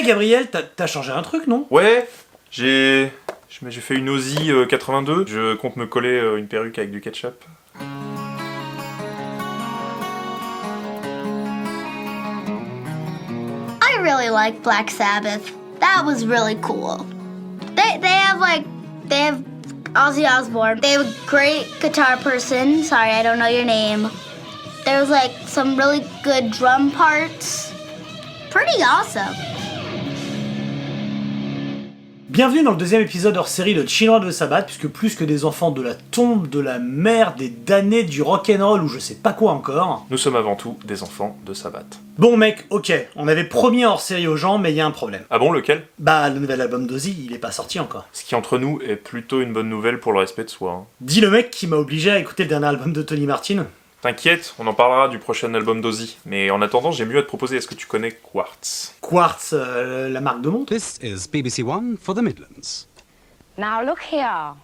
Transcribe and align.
Hey 0.00 0.06
Gabriel, 0.06 0.46
t'as- 0.48 0.86
changé 0.86 1.12
un 1.12 1.20
truc, 1.20 1.46
non? 1.46 1.66
Ouais, 1.70 2.08
j'ai. 2.50 3.12
J'ai 3.68 3.80
fait 3.82 3.96
une 3.96 4.08
Ozzy 4.08 4.50
euh, 4.50 4.64
82. 4.64 5.26
Je 5.28 5.54
compte 5.56 5.76
me 5.76 5.86
coller 5.86 6.18
euh, 6.18 6.38
une 6.38 6.48
perruque 6.48 6.78
avec 6.78 6.90
du 6.90 7.02
ketchup. 7.02 7.44
I 13.82 13.98
really 14.00 14.30
like 14.30 14.62
Black 14.62 14.90
Sabbath. 14.90 15.52
That 15.80 16.06
was 16.06 16.24
really 16.24 16.54
cool. 16.62 17.04
They 17.76 17.98
they 17.98 18.08
have 18.08 18.40
like 18.40 18.64
they 19.04 19.18
have 19.20 19.44
Ozzy 19.92 20.26
Osbourne. 20.26 20.80
They 20.80 20.92
have 20.92 21.06
a 21.06 21.26
great 21.26 21.66
guitar 21.82 22.16
person. 22.16 22.84
Sorry, 22.84 23.10
I 23.10 23.22
don't 23.22 23.38
know 23.38 23.48
your 23.48 23.66
name. 23.66 24.08
There's 24.86 25.10
like 25.10 25.32
some 25.46 25.76
really 25.76 26.02
good 26.24 26.52
drum 26.52 26.90
parts. 26.90 27.70
Pretty 28.48 28.82
awesome. 28.82 29.59
Bienvenue 32.30 32.62
dans 32.62 32.70
le 32.70 32.76
deuxième 32.76 33.02
épisode 33.02 33.36
hors 33.36 33.48
série 33.48 33.74
de 33.74 33.84
Chinois 33.88 34.20
de 34.20 34.30
Sabbath, 34.30 34.66
puisque 34.66 34.86
plus 34.86 35.16
que 35.16 35.24
des 35.24 35.44
enfants 35.44 35.72
de 35.72 35.82
la 35.82 35.94
tombe, 35.94 36.48
de 36.48 36.60
la 36.60 36.78
mer, 36.78 37.34
des 37.36 37.48
damnés 37.48 38.04
du 38.04 38.22
rock'n'roll 38.22 38.82
ou 38.84 38.86
je 38.86 39.00
sais 39.00 39.16
pas 39.16 39.32
quoi 39.32 39.50
encore. 39.50 40.06
Nous 40.10 40.16
sommes 40.16 40.36
avant 40.36 40.54
tout 40.54 40.78
des 40.84 41.02
enfants 41.02 41.36
de 41.44 41.52
Sabbath. 41.54 41.98
Bon 42.18 42.36
mec, 42.36 42.66
ok, 42.70 42.92
on 43.16 43.26
avait 43.26 43.42
promis 43.42 43.84
hors 43.84 44.00
série 44.00 44.28
aux 44.28 44.36
gens, 44.36 44.58
mais 44.58 44.70
il 44.72 44.76
y 44.76 44.80
a 44.80 44.86
un 44.86 44.92
problème. 44.92 45.22
Ah 45.28 45.40
bon, 45.40 45.50
lequel? 45.50 45.82
Bah, 45.98 46.28
le 46.30 46.38
nouvel 46.38 46.60
album 46.60 46.86
d'Ozzy, 46.86 47.16
il 47.26 47.34
est 47.34 47.38
pas 47.38 47.50
sorti 47.50 47.80
encore. 47.80 48.06
Ce 48.12 48.22
qui 48.22 48.36
entre 48.36 48.58
nous 48.58 48.78
est 48.86 48.94
plutôt 48.94 49.40
une 49.40 49.52
bonne 49.52 49.68
nouvelle 49.68 49.98
pour 49.98 50.12
le 50.12 50.20
respect 50.20 50.44
de 50.44 50.50
soi. 50.50 50.70
hein. 50.72 50.84
Dis 51.00 51.20
le 51.20 51.30
mec 51.30 51.50
qui 51.50 51.66
m'a 51.66 51.78
obligé 51.78 52.12
à 52.12 52.18
écouter 52.20 52.44
le 52.44 52.48
dernier 52.50 52.66
album 52.68 52.92
de 52.92 53.02
Tony 53.02 53.26
Martin. 53.26 53.66
T'inquiète, 54.02 54.54
on 54.58 54.66
en 54.66 54.72
parlera 54.72 55.08
du 55.08 55.18
prochain 55.18 55.52
album 55.52 55.82
d'Ozzy. 55.82 56.16
Mais 56.24 56.50
en 56.50 56.62
attendant, 56.62 56.90
j'ai 56.90 57.04
mieux 57.04 57.18
à 57.18 57.22
te 57.22 57.26
proposer. 57.26 57.56
Est-ce 57.56 57.68
que 57.68 57.74
tu 57.74 57.86
connais 57.86 58.12
Quartz? 58.12 58.94
Quartz, 59.02 59.52
euh, 59.52 60.08
la 60.08 60.22
marque 60.22 60.40
de 60.40 60.48
montre. 60.48 60.74
This 60.74 60.98
is 61.02 61.28
BBC 61.30 61.62
One 61.62 61.98
for 62.00 62.14
the 62.14 62.22
Midlands. 62.22 62.86
Now 63.58 63.82
look 63.84 64.00
here. 64.00 64.54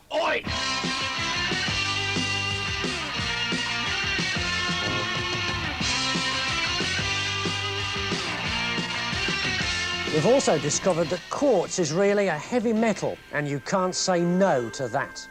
We've 10.14 10.26
also 10.26 10.58
discovered 10.58 11.10
that 11.10 11.20
quartz 11.28 11.78
is 11.78 11.92
really 11.92 12.28
a 12.28 12.38
heavy 12.38 12.72
metal, 12.72 13.18
and 13.34 13.46
you 13.46 13.60
can't 13.60 13.94
say 13.94 14.20
no 14.20 14.70
to 14.70 14.88
that. 14.88 15.28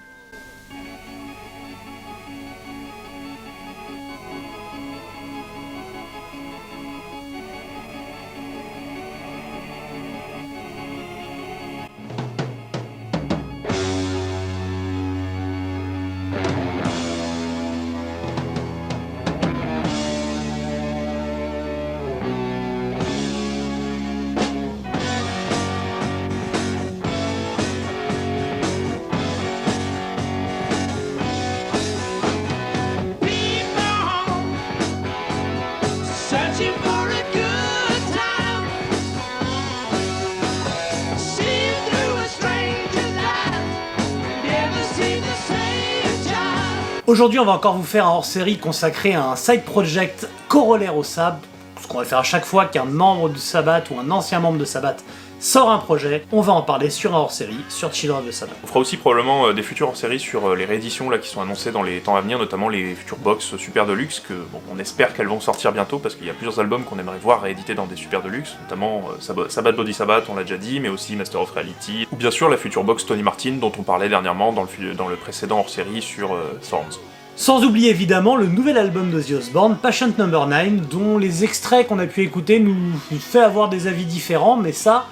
Aujourd'hui, 47.07 47.37
on 47.37 47.45
va 47.45 47.51
encore 47.51 47.77
vous 47.77 47.83
faire 47.83 48.07
un 48.07 48.09
hors 48.09 48.25
série 48.25 48.57
consacré 48.57 49.13
à 49.13 49.23
un 49.23 49.35
side 49.35 49.63
project 49.63 50.27
corollaire 50.47 50.97
au 50.97 51.03
Sab. 51.03 51.37
Ce 51.79 51.87
qu'on 51.87 51.99
va 51.99 52.03
faire 52.03 52.17
à 52.17 52.23
chaque 52.23 52.45
fois 52.45 52.65
qu'un 52.65 52.85
membre 52.85 53.29
du 53.29 53.37
Sabbath 53.37 53.91
ou 53.91 53.99
un 53.99 54.09
ancien 54.09 54.39
membre 54.39 54.57
de 54.57 54.65
Sabbath 54.65 55.03
sort 55.45 55.69
un 55.69 55.77
projet, 55.77 56.23
on 56.31 56.41
va 56.41 56.53
en 56.53 56.63
parler 56.63 56.89
sur 56.89 57.13
un 57.13 57.19
hors 57.19 57.31
série, 57.31 57.59
sur 57.69 57.93
Children 57.93 58.27
of 58.27 58.31
Sabbath. 58.33 58.55
On 58.63 58.67
fera 58.67 58.79
aussi 58.79 58.97
probablement 58.97 59.45
euh, 59.47 59.53
des 59.53 59.61
futurs 59.61 59.89
hors-série 59.89 60.19
sur 60.19 60.47
euh, 60.49 60.55
les 60.55 60.65
rééditions 60.65 61.09
là 61.11 61.19
qui 61.19 61.29
sont 61.29 61.39
annoncées 61.39 61.71
dans 61.71 61.83
les 61.83 61.99
temps 61.99 62.15
à 62.15 62.21
venir, 62.21 62.39
notamment 62.39 62.67
les 62.67 62.95
futures 62.95 63.17
box 63.19 63.55
Super 63.57 63.85
Deluxe 63.85 64.19
que 64.19 64.33
bon, 64.33 64.59
on 64.73 64.79
espère 64.79 65.13
qu'elles 65.13 65.27
vont 65.27 65.39
sortir 65.39 65.71
bientôt 65.71 65.99
parce 65.99 66.15
qu'il 66.15 66.25
y 66.25 66.31
a 66.31 66.33
plusieurs 66.33 66.59
albums 66.59 66.83
qu'on 66.83 66.97
aimerait 66.97 67.19
voir 67.19 67.41
réédités 67.41 67.75
dans 67.75 67.85
des 67.85 67.95
Super 67.95 68.23
Deluxe, 68.23 68.55
notamment 68.63 69.03
euh, 69.11 69.17
Sab- 69.19 69.47
Sabbath 69.49 69.75
Body 69.75 69.93
Sabbath, 69.93 70.25
on 70.29 70.35
l'a 70.35 70.41
déjà 70.41 70.57
dit, 70.57 70.79
mais 70.79 70.89
aussi 70.89 71.15
Master 71.15 71.39
of 71.41 71.51
Reality, 71.51 72.07
ou 72.11 72.15
bien 72.15 72.31
sûr 72.31 72.49
la 72.49 72.57
future 72.57 72.83
box 72.83 73.05
Tony 73.05 73.21
Martin 73.21 73.51
dont 73.61 73.71
on 73.77 73.83
parlait 73.83 74.09
dernièrement 74.09 74.51
dans 74.51 74.63
le, 74.79 74.93
dans 74.95 75.07
le 75.07 75.15
précédent 75.15 75.59
hors-série 75.59 76.01
sur 76.01 76.33
euh, 76.33 76.59
Thorns. 76.67 76.97
Sans 77.37 77.63
oublier 77.63 77.89
évidemment 77.89 78.35
le 78.35 78.47
nouvel 78.47 78.77
album 78.77 79.11
d'Ozzy 79.11 79.35
Osbourne, 79.35 79.77
Patient 79.79 80.09
Number 80.17 80.47
9, 80.47 80.87
dont 80.89 81.17
les 81.17 81.43
extraits 81.43 81.85
qu'on 81.85 81.99
a 81.99 82.07
pu 82.07 82.21
écouter 82.23 82.59
nous 82.61 82.75
fait 83.19 83.41
avoir 83.41 83.67
des 83.69 83.87
avis 83.87 84.05
différents, 84.05 84.55
mais 84.55 84.71
ça, 84.71 85.05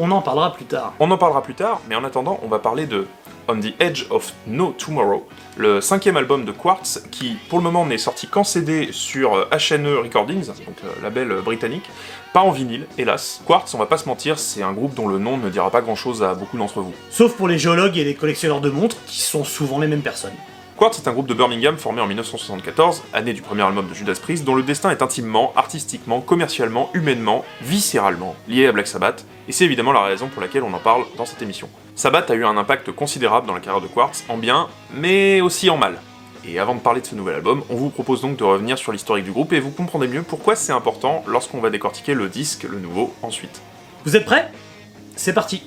on 0.00 0.10
en 0.10 0.22
parlera 0.22 0.52
plus 0.52 0.64
tard. 0.64 0.94
On 0.98 1.10
en 1.10 1.18
parlera 1.18 1.42
plus 1.42 1.54
tard, 1.54 1.80
mais 1.88 1.94
en 1.94 2.02
attendant, 2.04 2.40
on 2.42 2.48
va 2.48 2.58
parler 2.58 2.86
de 2.86 3.06
On 3.48 3.60
the 3.60 3.74
Edge 3.80 4.06
of 4.08 4.32
No 4.46 4.72
Tomorrow, 4.72 5.28
le 5.58 5.82
cinquième 5.82 6.16
album 6.16 6.46
de 6.46 6.52
Quartz, 6.52 7.02
qui 7.10 7.36
pour 7.50 7.58
le 7.58 7.64
moment 7.64 7.84
n'est 7.84 7.98
sorti 7.98 8.26
qu'en 8.26 8.42
CD 8.42 8.88
sur 8.92 9.34
euh, 9.34 9.48
HNE 9.52 10.02
Recordings, 10.02 10.46
donc 10.46 10.76
euh, 10.84 11.02
label 11.02 11.30
euh, 11.30 11.42
britannique, 11.42 11.84
pas 12.32 12.40
en 12.40 12.50
vinyle, 12.50 12.86
hélas. 12.96 13.42
Quartz, 13.46 13.74
on 13.74 13.78
va 13.78 13.86
pas 13.86 13.98
se 13.98 14.08
mentir, 14.08 14.38
c'est 14.38 14.62
un 14.62 14.72
groupe 14.72 14.94
dont 14.94 15.06
le 15.06 15.18
nom 15.18 15.36
ne 15.36 15.50
dira 15.50 15.70
pas 15.70 15.82
grand 15.82 15.96
chose 15.96 16.22
à 16.22 16.34
beaucoup 16.34 16.56
d'entre 16.56 16.80
vous. 16.80 16.94
Sauf 17.10 17.34
pour 17.34 17.46
les 17.46 17.58
géologues 17.58 17.98
et 17.98 18.04
les 18.04 18.14
collectionneurs 18.14 18.62
de 18.62 18.70
montres, 18.70 18.96
qui 19.06 19.20
sont 19.20 19.44
souvent 19.44 19.78
les 19.78 19.86
mêmes 19.86 20.02
personnes. 20.02 20.32
Quartz 20.80 20.98
est 20.98 21.08
un 21.08 21.12
groupe 21.12 21.26
de 21.26 21.34
Birmingham 21.34 21.76
formé 21.76 22.00
en 22.00 22.06
1974, 22.06 23.02
année 23.12 23.34
du 23.34 23.42
premier 23.42 23.60
album 23.60 23.86
de 23.86 23.92
Judas 23.92 24.18
Priest, 24.18 24.44
dont 24.44 24.54
le 24.54 24.62
destin 24.62 24.88
est 24.88 25.02
intimement, 25.02 25.52
artistiquement, 25.54 26.22
commercialement, 26.22 26.88
humainement, 26.94 27.44
viscéralement 27.60 28.34
lié 28.48 28.66
à 28.66 28.72
Black 28.72 28.86
Sabbath, 28.86 29.26
et 29.46 29.52
c'est 29.52 29.66
évidemment 29.66 29.92
la 29.92 30.00
raison 30.00 30.28
pour 30.28 30.40
laquelle 30.40 30.62
on 30.62 30.72
en 30.72 30.78
parle 30.78 31.04
dans 31.18 31.26
cette 31.26 31.42
émission. 31.42 31.68
Sabbath 31.96 32.30
a 32.30 32.34
eu 32.34 32.46
un 32.46 32.56
impact 32.56 32.92
considérable 32.92 33.46
dans 33.46 33.52
la 33.52 33.60
carrière 33.60 33.82
de 33.82 33.88
Quartz, 33.88 34.24
en 34.30 34.38
bien, 34.38 34.68
mais 34.94 35.42
aussi 35.42 35.68
en 35.68 35.76
mal. 35.76 36.00
Et 36.46 36.58
avant 36.58 36.74
de 36.74 36.80
parler 36.80 37.02
de 37.02 37.06
ce 37.06 37.14
nouvel 37.14 37.34
album, 37.34 37.62
on 37.68 37.74
vous 37.74 37.90
propose 37.90 38.22
donc 38.22 38.38
de 38.38 38.44
revenir 38.44 38.78
sur 38.78 38.92
l'historique 38.92 39.26
du 39.26 39.32
groupe 39.32 39.52
et 39.52 39.60
vous 39.60 39.72
comprendrez 39.72 40.08
mieux 40.08 40.22
pourquoi 40.22 40.56
c'est 40.56 40.72
important 40.72 41.22
lorsqu'on 41.26 41.60
va 41.60 41.68
décortiquer 41.68 42.14
le 42.14 42.30
disque, 42.30 42.62
le 42.62 42.78
nouveau, 42.78 43.12
ensuite. 43.20 43.60
Vous 44.06 44.16
êtes 44.16 44.24
prêts? 44.24 44.50
C'est 45.14 45.34
parti 45.34 45.62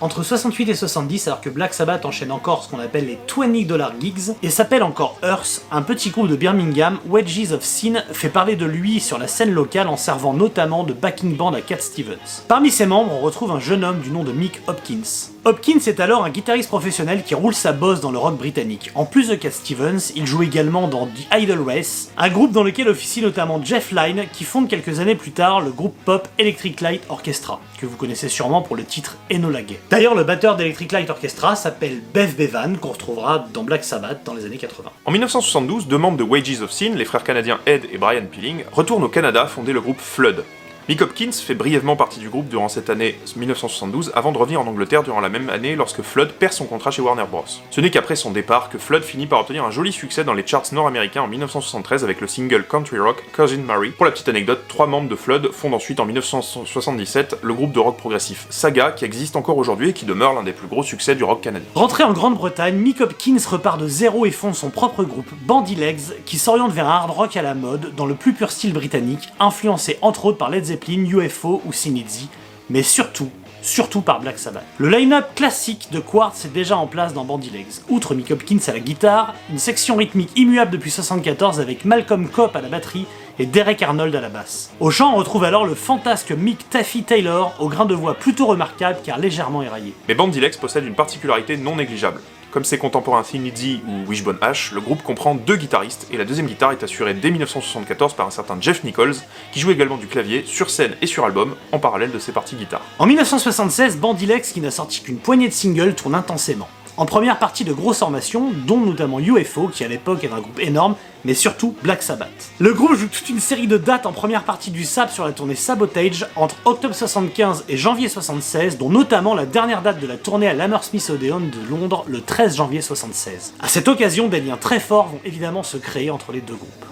entre 0.00 0.22
68 0.22 0.68
et 0.68 0.74
70, 0.74 1.28
alors 1.28 1.40
que 1.40 1.50
Black 1.50 1.74
Sabbath 1.74 2.04
enchaîne 2.04 2.32
encore 2.32 2.64
ce 2.64 2.70
qu'on 2.70 2.78
appelle 2.78 3.06
les 3.06 3.18
20 3.36 3.66
dollar 3.66 3.92
gigs, 4.00 4.34
et 4.42 4.50
s'appelle 4.50 4.82
encore 4.82 5.18
Earth, 5.22 5.62
un 5.70 5.82
petit 5.82 6.10
groupe 6.10 6.28
de 6.28 6.36
Birmingham, 6.36 6.98
Wedges 7.08 7.52
of 7.52 7.62
Sin 7.62 8.02
fait 8.12 8.28
parler 8.28 8.56
de 8.56 8.66
lui 8.66 9.00
sur 9.00 9.18
la 9.18 9.28
scène 9.28 9.52
locale 9.52 9.88
en 9.88 9.96
servant 9.96 10.34
notamment 10.34 10.84
de 10.84 10.92
backing 10.92 11.36
band 11.36 11.52
à 11.52 11.60
Cat 11.60 11.78
Stevens. 11.80 12.42
Parmi 12.48 12.70
ses 12.70 12.86
membres, 12.86 13.12
on 13.12 13.20
retrouve 13.20 13.50
un 13.50 13.60
jeune 13.60 13.84
homme 13.84 14.00
du 14.00 14.10
nom 14.10 14.24
de 14.24 14.32
Mick 14.32 14.60
Hopkins. 14.66 15.33
Hopkins 15.46 15.80
est 15.86 16.00
alors 16.00 16.24
un 16.24 16.30
guitariste 16.30 16.70
professionnel 16.70 17.22
qui 17.22 17.34
roule 17.34 17.52
sa 17.52 17.72
bosse 17.72 18.00
dans 18.00 18.10
le 18.10 18.16
rock 18.16 18.38
britannique. 18.38 18.90
En 18.94 19.04
plus 19.04 19.28
de 19.28 19.34
Cat 19.34 19.50
Stevens, 19.50 20.10
il 20.16 20.26
joue 20.26 20.42
également 20.42 20.88
dans 20.88 21.06
The 21.06 21.28
Idol 21.38 21.60
Race, 21.60 22.10
un 22.16 22.30
groupe 22.30 22.52
dans 22.52 22.62
lequel 22.62 22.88
officie 22.88 23.20
notamment 23.20 23.62
Jeff 23.62 23.92
Lynne, 23.92 24.24
qui 24.32 24.44
fonde 24.44 24.68
quelques 24.68 25.00
années 25.00 25.14
plus 25.14 25.32
tard 25.32 25.60
le 25.60 25.70
groupe 25.70 25.94
pop 26.06 26.26
Electric 26.38 26.80
Light 26.80 27.02
Orchestra, 27.10 27.60
que 27.78 27.84
vous 27.84 27.96
connaissez 27.98 28.30
sûrement 28.30 28.62
pour 28.62 28.74
le 28.74 28.84
titre 28.84 29.18
Enola 29.30 29.60
Gay. 29.60 29.78
D'ailleurs, 29.90 30.14
le 30.14 30.24
batteur 30.24 30.56
d'Electric 30.56 30.90
Light 30.92 31.10
Orchestra 31.10 31.56
s'appelle 31.56 32.00
Bev 32.14 32.36
Bevan, 32.36 32.78
qu'on 32.78 32.92
retrouvera 32.92 33.44
dans 33.52 33.64
Black 33.64 33.84
Sabbath 33.84 34.24
dans 34.24 34.32
les 34.32 34.46
années 34.46 34.56
80. 34.56 34.90
En 35.04 35.10
1972, 35.10 35.88
deux 35.88 35.98
membres 35.98 36.16
de 36.16 36.24
Wages 36.24 36.62
of 36.62 36.72
Sin, 36.72 36.94
les 36.94 37.04
frères 37.04 37.22
canadiens 37.22 37.60
Ed 37.66 37.82
et 37.92 37.98
Brian 37.98 38.24
Peeling, 38.32 38.64
retournent 38.72 39.04
au 39.04 39.10
Canada 39.10 39.44
fonder 39.44 39.74
le 39.74 39.82
groupe 39.82 40.00
Flood. 40.00 40.42
Mick 40.86 41.00
Hopkins 41.00 41.32
fait 41.32 41.54
brièvement 41.54 41.96
partie 41.96 42.20
du 42.20 42.28
groupe 42.28 42.50
durant 42.50 42.68
cette 42.68 42.90
année 42.90 43.18
1972 43.36 44.12
avant 44.14 44.32
de 44.32 44.36
revenir 44.36 44.60
en 44.60 44.66
Angleterre 44.66 45.02
durant 45.02 45.20
la 45.20 45.30
même 45.30 45.48
année 45.48 45.76
lorsque 45.76 46.02
Flood 46.02 46.32
perd 46.32 46.52
son 46.52 46.66
contrat 46.66 46.90
chez 46.90 47.00
Warner 47.00 47.24
Bros. 47.30 47.46
Ce 47.70 47.80
n'est 47.80 47.90
qu'après 47.90 48.16
son 48.16 48.32
départ 48.32 48.68
que 48.68 48.76
Flood 48.76 49.02
finit 49.02 49.26
par 49.26 49.40
obtenir 49.40 49.64
un 49.64 49.70
joli 49.70 49.92
succès 49.92 50.24
dans 50.24 50.34
les 50.34 50.46
charts 50.46 50.66
nord-américains 50.72 51.22
en 51.22 51.26
1973 51.26 52.04
avec 52.04 52.20
le 52.20 52.26
single 52.26 52.66
country 52.68 52.98
rock 52.98 53.24
Cousin 53.34 53.62
Mary. 53.66 53.92
Pour 53.92 54.04
la 54.04 54.12
petite 54.12 54.28
anecdote, 54.28 54.60
trois 54.68 54.86
membres 54.86 55.08
de 55.08 55.16
Flood 55.16 55.52
fondent 55.52 55.72
ensuite 55.72 56.00
en 56.00 56.04
1977 56.04 57.38
le 57.42 57.54
groupe 57.54 57.72
de 57.72 57.80
rock 57.80 57.96
progressif 57.96 58.46
Saga 58.50 58.92
qui 58.92 59.06
existe 59.06 59.36
encore 59.36 59.56
aujourd'hui 59.56 59.88
et 59.88 59.92
qui 59.94 60.04
demeure 60.04 60.34
l'un 60.34 60.42
des 60.42 60.52
plus 60.52 60.68
gros 60.68 60.82
succès 60.82 61.14
du 61.14 61.24
rock 61.24 61.40
canadien. 61.40 61.66
Rentré 61.74 62.04
en 62.04 62.12
Grande-Bretagne, 62.12 62.76
Mick 62.76 63.00
Hopkins 63.00 63.38
repart 63.48 63.80
de 63.80 63.88
zéro 63.88 64.26
et 64.26 64.30
fonde 64.30 64.54
son 64.54 64.68
propre 64.68 65.02
groupe, 65.02 65.30
Bandy 65.46 65.76
Legs, 65.76 66.12
qui 66.26 66.36
s'oriente 66.36 66.72
vers 66.72 66.88
un 66.88 66.96
hard 66.96 67.10
rock 67.10 67.38
à 67.38 67.42
la 67.42 67.54
mode, 67.54 67.94
dans 67.96 68.04
le 68.04 68.14
plus 68.14 68.34
pur 68.34 68.50
style 68.50 68.74
britannique, 68.74 69.30
influencé 69.40 69.96
entre 70.02 70.26
autres 70.26 70.36
par 70.36 70.50
Led 70.50 70.62
Zeppelin, 70.62 70.73
UFO 70.88 71.62
ou 71.64 71.72
Sin 71.72 71.94
Lizzy, 71.94 72.28
mais 72.70 72.82
surtout, 72.82 73.30
surtout 73.62 74.00
par 74.00 74.20
Black 74.20 74.38
Sabbath. 74.38 74.64
Le 74.78 74.88
line-up 74.88 75.26
classique 75.34 75.88
de 75.90 76.00
Quartz 76.00 76.44
est 76.44 76.52
déjà 76.52 76.76
en 76.76 76.86
place 76.86 77.14
dans 77.14 77.24
Bandy 77.24 77.50
Legs. 77.50 77.82
Outre 77.88 78.14
Mick 78.14 78.30
Hopkins 78.30 78.58
à 78.66 78.72
la 78.72 78.80
guitare, 78.80 79.34
une 79.50 79.58
section 79.58 79.96
rythmique 79.96 80.30
immuable 80.36 80.70
depuis 80.70 80.90
74 80.90 81.60
avec 81.60 81.84
Malcolm 81.84 82.28
Cope 82.28 82.56
à 82.56 82.60
la 82.60 82.68
batterie 82.68 83.06
et 83.38 83.46
Derek 83.46 83.82
Arnold 83.82 84.14
à 84.14 84.20
la 84.20 84.28
basse. 84.28 84.70
Au 84.80 84.90
chant, 84.90 85.12
on 85.14 85.16
retrouve 85.16 85.44
alors 85.44 85.66
le 85.66 85.74
fantasque 85.74 86.30
Mick 86.32 86.68
Taffy 86.70 87.02
Taylor, 87.02 87.54
au 87.58 87.68
grain 87.68 87.84
de 87.84 87.94
voix 87.94 88.14
plutôt 88.14 88.46
remarquable 88.46 88.98
car 89.04 89.18
légèrement 89.18 89.62
éraillé. 89.62 89.92
Mais 90.08 90.14
Bandilex 90.14 90.56
possède 90.56 90.84
une 90.84 90.94
particularité 90.94 91.56
non 91.56 91.76
négligeable. 91.76 92.20
Comme 92.54 92.62
ses 92.62 92.78
contemporains 92.78 93.24
Thin 93.24 93.40
Lizzy 93.40 93.82
ou 93.84 94.08
Wishbone 94.08 94.38
Ash, 94.40 94.70
le 94.70 94.80
groupe 94.80 95.02
comprend 95.02 95.34
deux 95.34 95.56
guitaristes 95.56 96.06
et 96.12 96.16
la 96.16 96.24
deuxième 96.24 96.46
guitare 96.46 96.70
est 96.70 96.84
assurée 96.84 97.12
dès 97.12 97.32
1974 97.32 98.14
par 98.14 98.28
un 98.28 98.30
certain 98.30 98.56
Jeff 98.60 98.84
Nichols, 98.84 99.16
qui 99.50 99.58
joue 99.58 99.72
également 99.72 99.96
du 99.96 100.06
clavier 100.06 100.44
sur 100.46 100.70
scène 100.70 100.94
et 101.02 101.08
sur 101.08 101.24
album 101.24 101.56
en 101.72 101.80
parallèle 101.80 102.12
de 102.12 102.18
ses 102.20 102.30
parties 102.30 102.54
guitare. 102.54 102.82
En 103.00 103.06
1976, 103.06 103.96
Bandilex, 103.96 104.52
qui 104.52 104.60
n'a 104.60 104.70
sorti 104.70 105.00
qu'une 105.00 105.18
poignée 105.18 105.48
de 105.48 105.52
singles, 105.52 105.96
tourne 105.96 106.14
intensément. 106.14 106.68
En 106.96 107.06
première 107.06 107.40
partie 107.40 107.64
de 107.64 107.72
grosses 107.72 107.98
formations, 107.98 108.52
dont 108.66 108.78
notamment 108.78 109.18
UFO, 109.18 109.66
qui 109.66 109.82
à 109.82 109.88
l'époque 109.88 110.22
est 110.22 110.32
un 110.32 110.38
groupe 110.38 110.60
énorme, 110.60 110.94
mais 111.24 111.34
surtout 111.34 111.74
Black 111.82 112.04
Sabbath. 112.04 112.52
Le 112.60 112.72
groupe 112.72 112.94
joue 112.94 113.08
toute 113.08 113.28
une 113.28 113.40
série 113.40 113.66
de 113.66 113.78
dates 113.78 114.06
en 114.06 114.12
première 114.12 114.44
partie 114.44 114.70
du 114.70 114.84
SAP 114.84 115.10
sur 115.10 115.24
la 115.24 115.32
tournée 115.32 115.56
Sabotage 115.56 116.26
entre 116.36 116.54
octobre 116.64 116.94
75 116.94 117.64
et 117.68 117.76
janvier 117.76 118.08
76, 118.08 118.78
dont 118.78 118.90
notamment 118.90 119.34
la 119.34 119.44
dernière 119.44 119.82
date 119.82 119.98
de 119.98 120.06
la 120.06 120.16
tournée 120.16 120.46
à 120.46 120.54
l'Hammersmith 120.54 121.10
Odeon 121.10 121.40
de 121.40 121.68
Londres 121.68 122.04
le 122.06 122.20
13 122.20 122.56
janvier 122.56 122.80
76. 122.80 123.54
À 123.58 123.66
cette 123.66 123.88
occasion, 123.88 124.28
des 124.28 124.40
liens 124.40 124.56
très 124.56 124.78
forts 124.78 125.08
vont 125.08 125.20
évidemment 125.24 125.64
se 125.64 125.76
créer 125.76 126.10
entre 126.10 126.30
les 126.30 126.42
deux 126.42 126.54
groupes. 126.54 126.84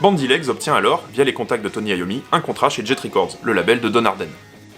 Bandilegs 0.00 0.48
obtient 0.48 0.74
alors, 0.74 1.04
via 1.12 1.24
les 1.24 1.34
contacts 1.34 1.62
de 1.62 1.68
Tony 1.68 1.90
Iommi, 1.90 2.22
un 2.32 2.40
contrat 2.40 2.70
chez 2.70 2.86
Jet 2.86 2.98
Records, 2.98 3.36
le 3.42 3.52
label 3.52 3.82
de 3.82 3.90
Don 3.90 4.06
Arden. 4.06 4.30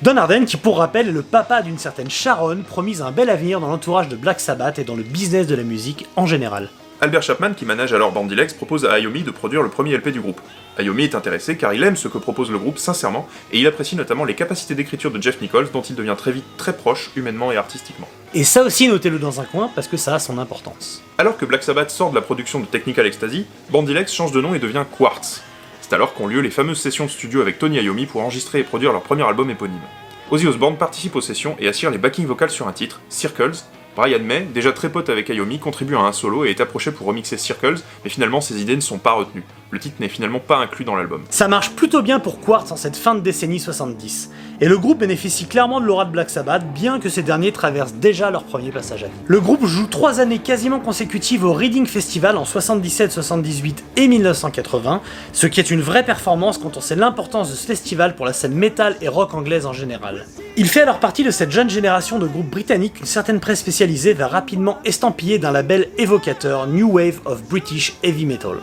Don 0.03 0.17
Arden, 0.17 0.47
qui 0.47 0.57
pour 0.57 0.79
rappel 0.79 1.07
est 1.07 1.13
le 1.13 1.23
papa 1.23 1.63
d'une 1.63 1.79
certaine 1.79 2.11
Sharon, 2.11 2.65
promise 2.67 3.03
un 3.03 3.13
bel 3.13 3.31
avenir 3.31 3.61
dans 3.61 3.69
l'entourage 3.69 4.09
de 4.09 4.17
Black 4.17 4.41
Sabbath 4.41 4.81
et 4.81 4.85
dans 4.85 4.97
le 4.97 5.05
business 5.05 5.47
de 5.47 5.55
la 5.55 5.63
musique 5.63 6.09
en 6.17 6.27
général. 6.27 6.71
Albert 7.01 7.23
Chapman, 7.23 7.55
qui 7.55 7.65
manage 7.65 7.93
alors 7.93 8.11
Bandilegs, 8.11 8.57
propose 8.57 8.85
à 8.85 8.99
Iommi 8.99 9.23
de 9.23 9.31
produire 9.31 9.63
le 9.63 9.69
premier 9.69 9.97
LP 9.97 10.09
du 10.09 10.21
groupe. 10.21 10.41
Iommi 10.81 11.05
est 11.05 11.15
intéressé 11.15 11.57
car 11.57 11.73
il 11.73 11.85
aime 11.85 11.95
ce 11.95 12.09
que 12.09 12.19
propose 12.19 12.51
le 12.51 12.59
groupe 12.59 12.79
sincèrement, 12.79 13.29
et 13.53 13.61
il 13.61 13.67
apprécie 13.69 13.95
notamment 13.95 14.25
les 14.25 14.35
capacités 14.35 14.75
d'écriture 14.75 15.13
de 15.13 15.23
Jeff 15.23 15.41
Nichols, 15.41 15.71
dont 15.73 15.83
il 15.83 15.95
devient 15.95 16.17
très 16.19 16.33
vite 16.33 16.47
très 16.57 16.73
proche, 16.73 17.13
humainement 17.15 17.53
et 17.53 17.57
artistiquement. 17.57 18.09
Et 18.35 18.43
ça 18.43 18.65
aussi, 18.65 18.89
notez-le 18.89 19.21
dans 19.21 19.41
un 19.41 19.45
coin 19.45 19.71
parce 19.73 19.87
que 19.87 19.97
ça 19.97 20.17
a 20.17 20.19
son 20.19 20.39
importance. 20.39 21.01
Alors 21.17 21.37
que 21.37 21.45
Black 21.45 21.63
Sabbath 21.63 21.91
sort 21.91 22.11
de 22.11 22.17
la 22.17 22.23
production 22.23 22.59
de 22.59 22.67
Technical 22.67 23.07
Ecstasy, 23.07 23.47
Bandilegs 23.71 24.09
change 24.09 24.33
de 24.33 24.41
nom 24.41 24.53
et 24.53 24.59
devient 24.59 24.85
Quartz. 24.99 25.45
C'est 25.93 25.97
alors 25.97 26.15
qu'ont 26.15 26.27
lieu 26.27 26.41
les 26.41 26.49
fameuses 26.49 26.81
sessions 26.81 27.05
de 27.05 27.11
studio 27.11 27.43
avec 27.43 27.59
Tony 27.59 27.77
Iommi 27.77 28.06
pour 28.06 28.23
enregistrer 28.23 28.61
et 28.61 28.62
produire 28.62 28.93
leur 28.93 29.03
premier 29.03 29.25
album 29.25 29.50
éponyme. 29.50 29.83
Ozzy 30.31 30.47
Osbourne 30.47 30.79
participe 30.79 31.17
aux 31.17 31.21
sessions 31.21 31.55
et 31.59 31.69
assure 31.69 31.91
les 31.91 31.99
backing 31.99 32.25
vocals 32.25 32.49
sur 32.49 32.67
un 32.67 32.73
titre, 32.73 33.03
Circles. 33.11 33.59
Brian 33.94 34.21
May, 34.21 34.47
déjà 34.55 34.73
très 34.73 34.89
pote 34.89 35.11
avec 35.11 35.29
Iommi, 35.29 35.59
contribue 35.59 35.97
à 35.97 36.00
un 36.00 36.12
solo 36.12 36.47
et 36.47 36.50
est 36.50 36.62
approché 36.62 36.93
pour 36.93 37.06
remixer 37.06 37.37
Circles, 37.37 37.81
mais 38.05 38.11
finalement 38.11 38.41
ses 38.41 38.62
idées 38.62 38.75
ne 38.75 38.81
sont 38.81 38.97
pas 38.97 39.12
retenues. 39.12 39.44
Le 39.71 39.79
titre 39.79 39.97
n'est 40.00 40.09
finalement 40.09 40.39
pas 40.39 40.56
inclus 40.56 40.87
dans 40.87 40.97
l'album. 40.97 41.23
Ça 41.29 41.47
marche 41.47 41.71
plutôt 41.73 42.00
bien 42.00 42.19
pour 42.19 42.41
Quartz 42.41 42.73
en 42.73 42.77
cette 42.77 42.97
fin 42.97 43.15
de 43.15 43.21
décennie 43.21 43.61
70, 43.61 44.31
et 44.62 44.69
le 44.69 44.79
groupe 44.79 45.00
bénéficie 45.00 45.44
clairement 45.44 45.79
de 45.79 45.85
l'aura 45.85 46.06
de 46.06 46.11
Black 46.11 46.31
Sabbath, 46.31 46.65
bien 46.73 47.00
que 47.00 47.11
ces 47.11 47.23
derniers 47.23 47.53
traversent 47.53 47.93
déjà 47.93 48.31
leur 48.31 48.44
premier 48.44 48.71
passage 48.71 49.05
à 49.05 49.06
vide. 49.09 49.17
Le 49.27 49.41
groupe 49.41 49.67
joue 49.67 49.87
trois 49.87 50.21
années 50.21 50.39
quasiment 50.39 50.81
consécutives 50.81 51.44
au 51.44 51.53
Reading 51.53 51.85
Festival 51.85 52.39
en 52.39 52.47
77, 52.47 53.12
78 53.12 53.85
et 53.97 54.09
1980, 54.09 55.03
ce 55.35 55.47
qui 55.47 55.61
est 55.61 55.71
une 55.71 55.83
vraie 55.83 56.05
performance 56.05 56.56
quand 56.56 56.79
on 56.79 56.81
sait 56.81 56.97
l'importance 56.97 57.50
de 57.50 57.56
ce 57.56 57.67
festival 57.67 58.17
pour 58.17 58.25
la 58.25 58.33
scène 58.33 58.55
metal 58.55 58.97
et 59.03 59.09
rock 59.09 59.35
anglaise 59.35 59.67
en 59.67 59.75
général. 59.75 60.25
Il 60.55 60.69
fait 60.69 60.83
alors 60.83 61.01
partie 61.01 61.25
de 61.25 61.31
cette 61.31 61.51
jeune 61.51 61.71
génération 61.71 62.19
de 62.19 62.27
groupes 62.27 62.51
britanniques 62.51 62.95
qu'une 62.95 63.07
certaine 63.07 63.41
presse 63.41 63.61
spécialisée 63.61 64.13
va 64.13 64.27
rapidement 64.27 64.81
estampiller 64.85 65.39
d'un 65.39 65.51
label 65.51 65.89
évocateur 65.97 66.67
New 66.67 66.91
Wave 66.93 67.21
of 67.25 67.43
British 67.45 67.95
Heavy 68.03 68.27
Metal. 68.27 68.59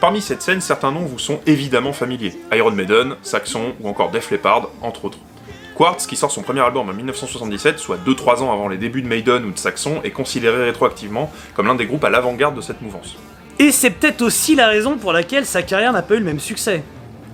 Parmi 0.00 0.22
cette 0.22 0.40
scène, 0.40 0.60
certains 0.60 0.92
noms 0.92 1.04
vous 1.04 1.18
sont 1.18 1.40
évidemment 1.44 1.92
familiers. 1.92 2.32
Iron 2.52 2.70
Maiden, 2.70 3.16
Saxon 3.22 3.72
ou 3.80 3.88
encore 3.88 4.12
Def 4.12 4.30
Leppard, 4.30 4.70
entre 4.82 5.06
autres. 5.06 5.18
Quartz, 5.74 6.06
qui 6.06 6.14
sort 6.14 6.30
son 6.30 6.42
premier 6.42 6.60
album 6.60 6.88
en 6.88 6.92
1977, 6.92 7.80
soit 7.80 7.98
2-3 8.06 8.42
ans 8.42 8.52
avant 8.52 8.68
les 8.68 8.78
débuts 8.78 9.02
de 9.02 9.08
Maiden 9.08 9.44
ou 9.44 9.50
de 9.50 9.58
Saxon, 9.58 10.00
est 10.04 10.12
considéré 10.12 10.66
rétroactivement 10.66 11.32
comme 11.54 11.66
l'un 11.66 11.74
des 11.74 11.86
groupes 11.86 12.04
à 12.04 12.10
l'avant-garde 12.10 12.54
de 12.54 12.60
cette 12.60 12.82
mouvance. 12.82 13.16
Et 13.58 13.72
c'est 13.72 13.90
peut-être 13.90 14.22
aussi 14.22 14.54
la 14.54 14.68
raison 14.68 14.96
pour 14.96 15.12
laquelle 15.12 15.44
sa 15.44 15.62
carrière 15.62 15.92
n'a 15.92 16.02
pas 16.02 16.14
eu 16.14 16.18
le 16.18 16.24
même 16.24 16.40
succès. 16.40 16.84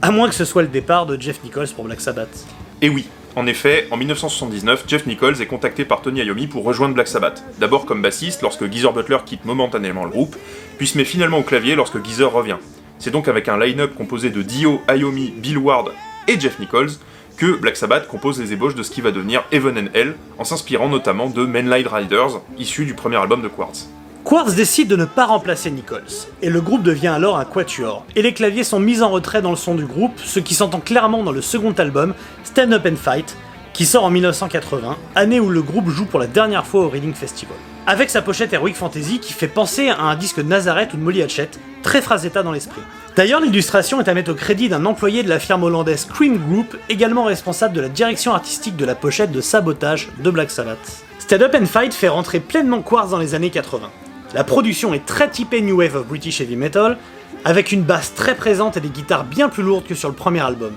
À 0.01 0.11
moins 0.11 0.31
que 0.31 0.35
ce 0.35 0.47
soit 0.47 0.63
le 0.63 0.69
départ 0.69 1.05
de 1.05 1.21
Jeff 1.21 1.45
Nichols 1.45 1.69
pour 1.77 1.85
Black 1.85 2.01
Sabbath. 2.01 2.47
Et 2.81 2.89
oui, 2.89 3.07
en 3.38 3.46
effet, 3.46 3.87
en 3.93 3.96
1979, 3.96 4.87
Jeff 4.88 5.06
Nichols 5.06 5.40
est 5.40 5.46
contacté 5.46 5.85
par 5.85 6.02
Tony 6.02 6.23
Iommi 6.23 6.49
pour 6.49 6.64
rejoindre 6.64 6.94
Black 6.94 7.06
Sabbath. 7.06 7.44
D'abord 7.61 7.87
comme 7.87 8.02
bassiste 8.02 8.43
lorsque 8.43 8.69
Geezer 8.69 8.93
Butler 8.93 9.19
quitte 9.25 9.44
momentanément 9.44 10.02
le 10.02 10.11
groupe, 10.11 10.35
puis 10.76 10.88
se 10.88 10.99
met 10.99 11.05
finalement 11.05 11.38
au 11.38 11.44
clavier 11.44 11.76
lorsque 11.76 12.05
Geezer 12.05 12.32
revient. 12.32 12.56
C'est 12.99 13.12
donc 13.12 13.29
avec 13.29 13.49
un 13.49 13.56
line-up 13.56 13.94
composé 13.94 14.31
de 14.31 14.43
Dio, 14.43 14.81
Iommi, 14.93 15.32
Bill 15.37 15.58
Ward 15.58 15.93
et 16.26 16.40
Jeff 16.40 16.58
Nichols 16.58 16.90
que 17.37 17.56
Black 17.56 17.76
Sabbath 17.76 18.08
compose 18.08 18.40
les 18.40 18.52
ébauches 18.52 18.75
de 18.75 18.82
ce 18.82 18.90
qui 18.90 19.02
va 19.02 19.12
devenir 19.12 19.44
Heaven 19.52 19.79
and 19.79 19.90
Hell, 19.94 20.17
en 20.38 20.43
s'inspirant 20.43 20.88
notamment 20.88 21.31
de 21.31 21.46
Mainline 21.46 21.87
Riders, 21.87 22.40
issu 22.58 22.87
du 22.87 22.94
premier 22.94 23.19
album 23.19 23.40
de 23.40 23.46
Quartz. 23.46 23.88
Quartz 24.29 24.55
décide 24.55 24.89
de 24.89 24.97
ne 24.97 25.07
pas 25.07 25.25
remplacer 25.25 25.71
Nichols, 25.71 26.03
et 26.43 26.51
le 26.51 26.61
groupe 26.61 26.83
devient 26.83 27.09
alors 27.09 27.39
un 27.39 27.47
quatuor, 27.47 28.05
et 28.15 28.21
les 28.21 28.35
claviers 28.35 28.63
sont 28.63 28.79
mis 28.79 29.01
en 29.01 29.09
retrait 29.09 29.41
dans 29.41 29.49
le 29.49 29.57
son 29.57 29.75
du 29.75 29.87
groupe, 29.87 30.13
ce 30.23 30.39
qui 30.39 30.53
s'entend 30.53 30.81
clairement 30.81 31.23
dans 31.23 31.33
le 31.33 31.41
second 31.41 31.73
album, 31.73 32.13
Stand 32.45 32.75
Up 32.75 32.87
and 32.87 32.97
Fight, 32.97 33.35
qui 33.73 33.87
sort 33.87 34.05
en 34.05 34.11
1980, 34.11 34.99
année 35.15 35.41
où 35.41 35.49
le 35.49 35.63
groupe 35.63 35.89
joue 35.89 36.05
pour 36.05 36.21
la 36.21 36.27
dernière 36.27 36.67
fois 36.67 36.83
au 36.83 36.91
Reading 36.91 37.15
Festival. 37.15 37.57
Avec 37.87 38.11
sa 38.11 38.21
pochette 38.21 38.53
Heroic 38.53 38.75
Fantasy 38.75 39.19
qui 39.19 39.33
fait 39.33 39.49
penser 39.49 39.89
à 39.89 40.03
un 40.03 40.15
disque 40.15 40.37
de 40.37 40.43
Nazareth 40.43 40.93
ou 40.93 40.99
de 40.99 41.03
Molly 41.03 41.23
Hatchet, 41.23 41.49
très 41.83 42.03
Frazetta 42.03 42.43
dans 42.43 42.53
l'esprit. 42.53 42.83
D'ailleurs, 43.17 43.41
l'illustration 43.41 43.99
est 43.99 44.09
à 44.09 44.13
mettre 44.13 44.33
au 44.33 44.35
crédit 44.35 44.69
d'un 44.69 44.85
employé 44.85 45.23
de 45.23 45.31
la 45.31 45.39
firme 45.39 45.63
hollandaise 45.63 46.05
Cream 46.05 46.37
Group, 46.37 46.77
également 46.91 47.25
responsable 47.25 47.75
de 47.75 47.81
la 47.81 47.89
direction 47.89 48.35
artistique 48.35 48.77
de 48.77 48.85
la 48.85 48.95
pochette 48.95 49.33
de 49.33 49.41
Sabotage 49.41 50.11
de 50.19 50.31
Black 50.31 50.51
Sabbath. 50.51 51.03
Stand 51.19 51.41
Up 51.41 51.57
and 51.59 51.65
Fight 51.65 51.95
fait 51.95 52.09
rentrer 52.09 52.41
pleinement 52.41 52.83
Quartz 52.83 53.11
dans 53.11 53.19
les 53.19 53.35
années 53.35 53.49
80. 53.49 53.89
La 54.35 54.45
production 54.45 54.93
est 54.93 55.07
très 55.07 55.31
typée 55.31 55.63
New 55.63 55.79
Wave 55.79 55.97
of 55.97 56.07
British 56.07 56.43
Heavy 56.43 56.57
Metal, 56.57 56.99
avec 57.47 57.73
une 57.73 57.83
basse 57.83 58.15
très 58.15 58.35
présente 58.35 58.77
et 58.77 58.81
des 58.81 58.91
guitares 58.91 59.25
bien 59.25 59.49
plus 59.49 59.63
lourdes 59.63 59.87
que 59.87 59.95
sur 59.95 60.11
le 60.11 60.15
premier 60.15 60.41
album. 60.41 60.73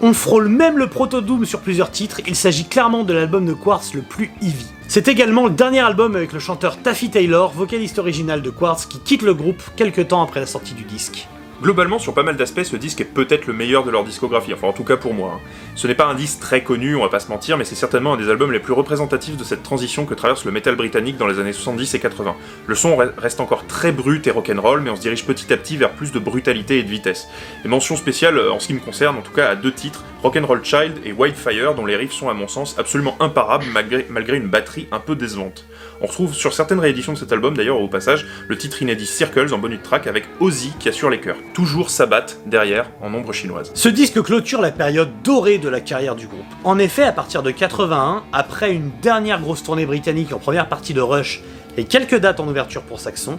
On 0.00 0.12
frôle 0.12 0.48
même 0.48 0.78
le 0.78 0.88
proto-doom 0.88 1.44
sur 1.44 1.60
plusieurs 1.60 1.92
titres, 1.92 2.20
il 2.26 2.34
s'agit 2.34 2.64
clairement 2.64 3.04
de 3.04 3.12
l'album 3.12 3.46
de 3.46 3.52
Quartz 3.52 3.94
le 3.94 4.02
plus 4.02 4.32
heavy. 4.42 4.66
C'est 4.88 5.06
également 5.06 5.44
le 5.44 5.52
dernier 5.52 5.78
album 5.78 6.16
avec 6.16 6.32
le 6.32 6.40
chanteur 6.40 6.76
Taffy 6.76 7.08
Taylor, 7.08 7.52
vocaliste 7.52 8.00
original 8.00 8.42
de 8.42 8.50
Quartz, 8.50 8.86
qui 8.86 8.98
quitte 8.98 9.22
le 9.22 9.34
groupe 9.34 9.62
quelques 9.76 10.08
temps 10.08 10.22
après 10.22 10.40
la 10.40 10.46
sortie 10.46 10.74
du 10.74 10.82
disque. 10.82 11.28
Globalement, 11.62 12.00
sur 12.00 12.12
pas 12.12 12.24
mal 12.24 12.36
d'aspects, 12.36 12.64
ce 12.64 12.74
disque 12.74 13.00
est 13.02 13.04
peut-être 13.04 13.46
le 13.46 13.52
meilleur 13.52 13.84
de 13.84 13.90
leur 13.92 14.02
discographie, 14.02 14.52
enfin 14.52 14.66
en 14.66 14.72
tout 14.72 14.82
cas 14.82 14.96
pour 14.96 15.14
moi. 15.14 15.34
hein. 15.36 15.40
Ce 15.76 15.86
n'est 15.86 15.94
pas 15.94 16.06
un 16.06 16.14
disque 16.14 16.40
très 16.40 16.64
connu, 16.64 16.96
on 16.96 17.02
va 17.02 17.08
pas 17.08 17.20
se 17.20 17.28
mentir, 17.28 17.56
mais 17.56 17.64
c'est 17.64 17.76
certainement 17.76 18.14
un 18.14 18.16
des 18.16 18.28
albums 18.28 18.50
les 18.50 18.58
plus 18.58 18.72
représentatifs 18.72 19.36
de 19.36 19.44
cette 19.44 19.62
transition 19.62 20.04
que 20.04 20.14
traverse 20.14 20.44
le 20.44 20.50
metal 20.50 20.74
britannique 20.74 21.18
dans 21.18 21.28
les 21.28 21.38
années 21.38 21.52
70 21.52 21.94
et 21.94 22.00
80. 22.00 22.34
Le 22.66 22.74
son 22.74 22.96
re- 22.96 23.12
reste 23.16 23.38
encore 23.38 23.64
très 23.68 23.92
brut 23.92 24.26
et 24.26 24.32
rock'n'roll, 24.32 24.80
mais 24.80 24.90
on 24.90 24.96
se 24.96 25.02
dirige 25.02 25.24
petit 25.24 25.52
à 25.52 25.56
petit 25.56 25.76
vers 25.76 25.92
plus 25.92 26.10
de 26.10 26.18
brutalité 26.18 26.78
et 26.78 26.82
de 26.82 26.90
vitesse. 26.90 27.28
Et 27.64 27.68
mention 27.68 27.94
spéciale, 27.96 28.38
euh, 28.38 28.50
en 28.52 28.58
ce 28.58 28.66
qui 28.66 28.74
me 28.74 28.80
concerne, 28.80 29.16
en 29.16 29.22
tout 29.22 29.32
cas 29.32 29.48
à 29.48 29.54
deux 29.54 29.72
titres, 29.72 30.02
Rock'n'Roll 30.24 30.64
Child 30.64 30.98
et 31.04 31.12
Wildfire, 31.12 31.74
dont 31.74 31.86
les 31.86 31.94
riffs 31.96 32.12
sont 32.12 32.28
à 32.28 32.34
mon 32.34 32.48
sens 32.48 32.76
absolument 32.78 33.16
imparables 33.20 33.66
malgré, 33.72 34.06
malgré 34.10 34.36
une 34.36 34.48
batterie 34.48 34.88
un 34.92 35.00
peu 35.00 35.14
décevante. 35.16 35.64
On 36.00 36.06
retrouve 36.06 36.34
sur 36.34 36.52
certaines 36.54 36.80
rééditions 36.80 37.12
de 37.12 37.18
cet 37.18 37.32
album 37.32 37.56
d'ailleurs 37.56 37.80
au 37.80 37.86
passage 37.88 38.26
le 38.48 38.56
titre 38.58 38.82
inédit 38.82 39.06
Circles 39.06 39.52
en 39.54 39.58
bonus 39.58 39.80
track 39.82 40.06
avec 40.08 40.24
Ozzy 40.40 40.72
qui 40.80 40.88
assure 40.88 41.10
les 41.10 41.20
chœurs. 41.20 41.36
Toujours 41.54 41.90
Sabbath 41.90 42.38
derrière 42.46 42.90
en 43.02 43.12
ombre 43.12 43.32
chinoise. 43.32 43.70
Ce 43.74 43.88
disque 43.90 44.22
clôture 44.22 44.62
la 44.62 44.70
période 44.70 45.10
dorée 45.22 45.58
de 45.58 45.68
la 45.68 45.80
carrière 45.80 46.16
du 46.16 46.26
groupe. 46.26 46.40
En 46.64 46.78
effet, 46.78 47.02
à 47.02 47.12
partir 47.12 47.42
de 47.42 47.50
81, 47.50 48.22
après 48.32 48.72
une 48.72 48.90
dernière 49.02 49.40
grosse 49.40 49.62
tournée 49.62 49.84
britannique 49.84 50.32
en 50.32 50.38
première 50.38 50.68
partie 50.68 50.94
de 50.94 51.02
Rush 51.02 51.42
et 51.76 51.84
quelques 51.84 52.18
dates 52.18 52.40
en 52.40 52.48
ouverture 52.48 52.82
pour 52.82 53.00
Saxon, 53.00 53.38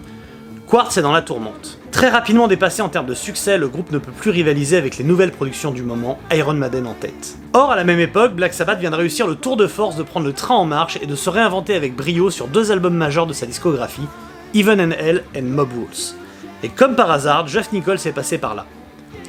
Quartz 0.67 0.97
est 0.97 1.01
dans 1.01 1.11
la 1.11 1.21
tourmente. 1.21 1.77
Très 1.91 2.09
rapidement 2.09 2.47
dépassé 2.47 2.81
en 2.81 2.89
termes 2.89 3.05
de 3.05 3.13
succès, 3.13 3.57
le 3.57 3.67
groupe 3.67 3.91
ne 3.91 3.97
peut 3.97 4.11
plus 4.11 4.31
rivaliser 4.31 4.77
avec 4.77 4.97
les 4.97 5.03
nouvelles 5.03 5.31
productions 5.31 5.71
du 5.71 5.83
moment, 5.83 6.19
Iron 6.31 6.53
Maiden 6.53 6.87
en 6.87 6.93
tête. 6.93 7.35
Or, 7.53 7.71
à 7.71 7.75
la 7.75 7.83
même 7.83 7.99
époque, 7.99 8.33
Black 8.33 8.53
Sabbath 8.53 8.79
vient 8.79 8.91
de 8.91 8.95
réussir 8.95 9.27
le 9.27 9.35
tour 9.35 9.57
de 9.57 9.67
force 9.67 9.95
de 9.95 10.03
prendre 10.03 10.25
le 10.25 10.33
train 10.33 10.55
en 10.55 10.65
marche 10.65 10.97
et 11.01 11.05
de 11.05 11.15
se 11.15 11.29
réinventer 11.29 11.75
avec 11.75 11.95
brio 11.95 12.29
sur 12.29 12.47
deux 12.47 12.71
albums 12.71 12.95
majeurs 12.95 13.27
de 13.27 13.33
sa 13.33 13.45
discographie, 13.45 14.07
Even 14.53 14.79
and 14.79 14.95
Hell 14.97 15.23
and 15.35 15.43
Mob 15.43 15.69
Rules. 15.73 16.22
Et 16.63 16.69
comme 16.69 16.95
par 16.95 17.11
hasard, 17.11 17.45
Jeff 17.47 17.73
Nichols 17.73 17.99
est 18.05 18.13
passé 18.13 18.37
par 18.37 18.55
là. 18.55 18.65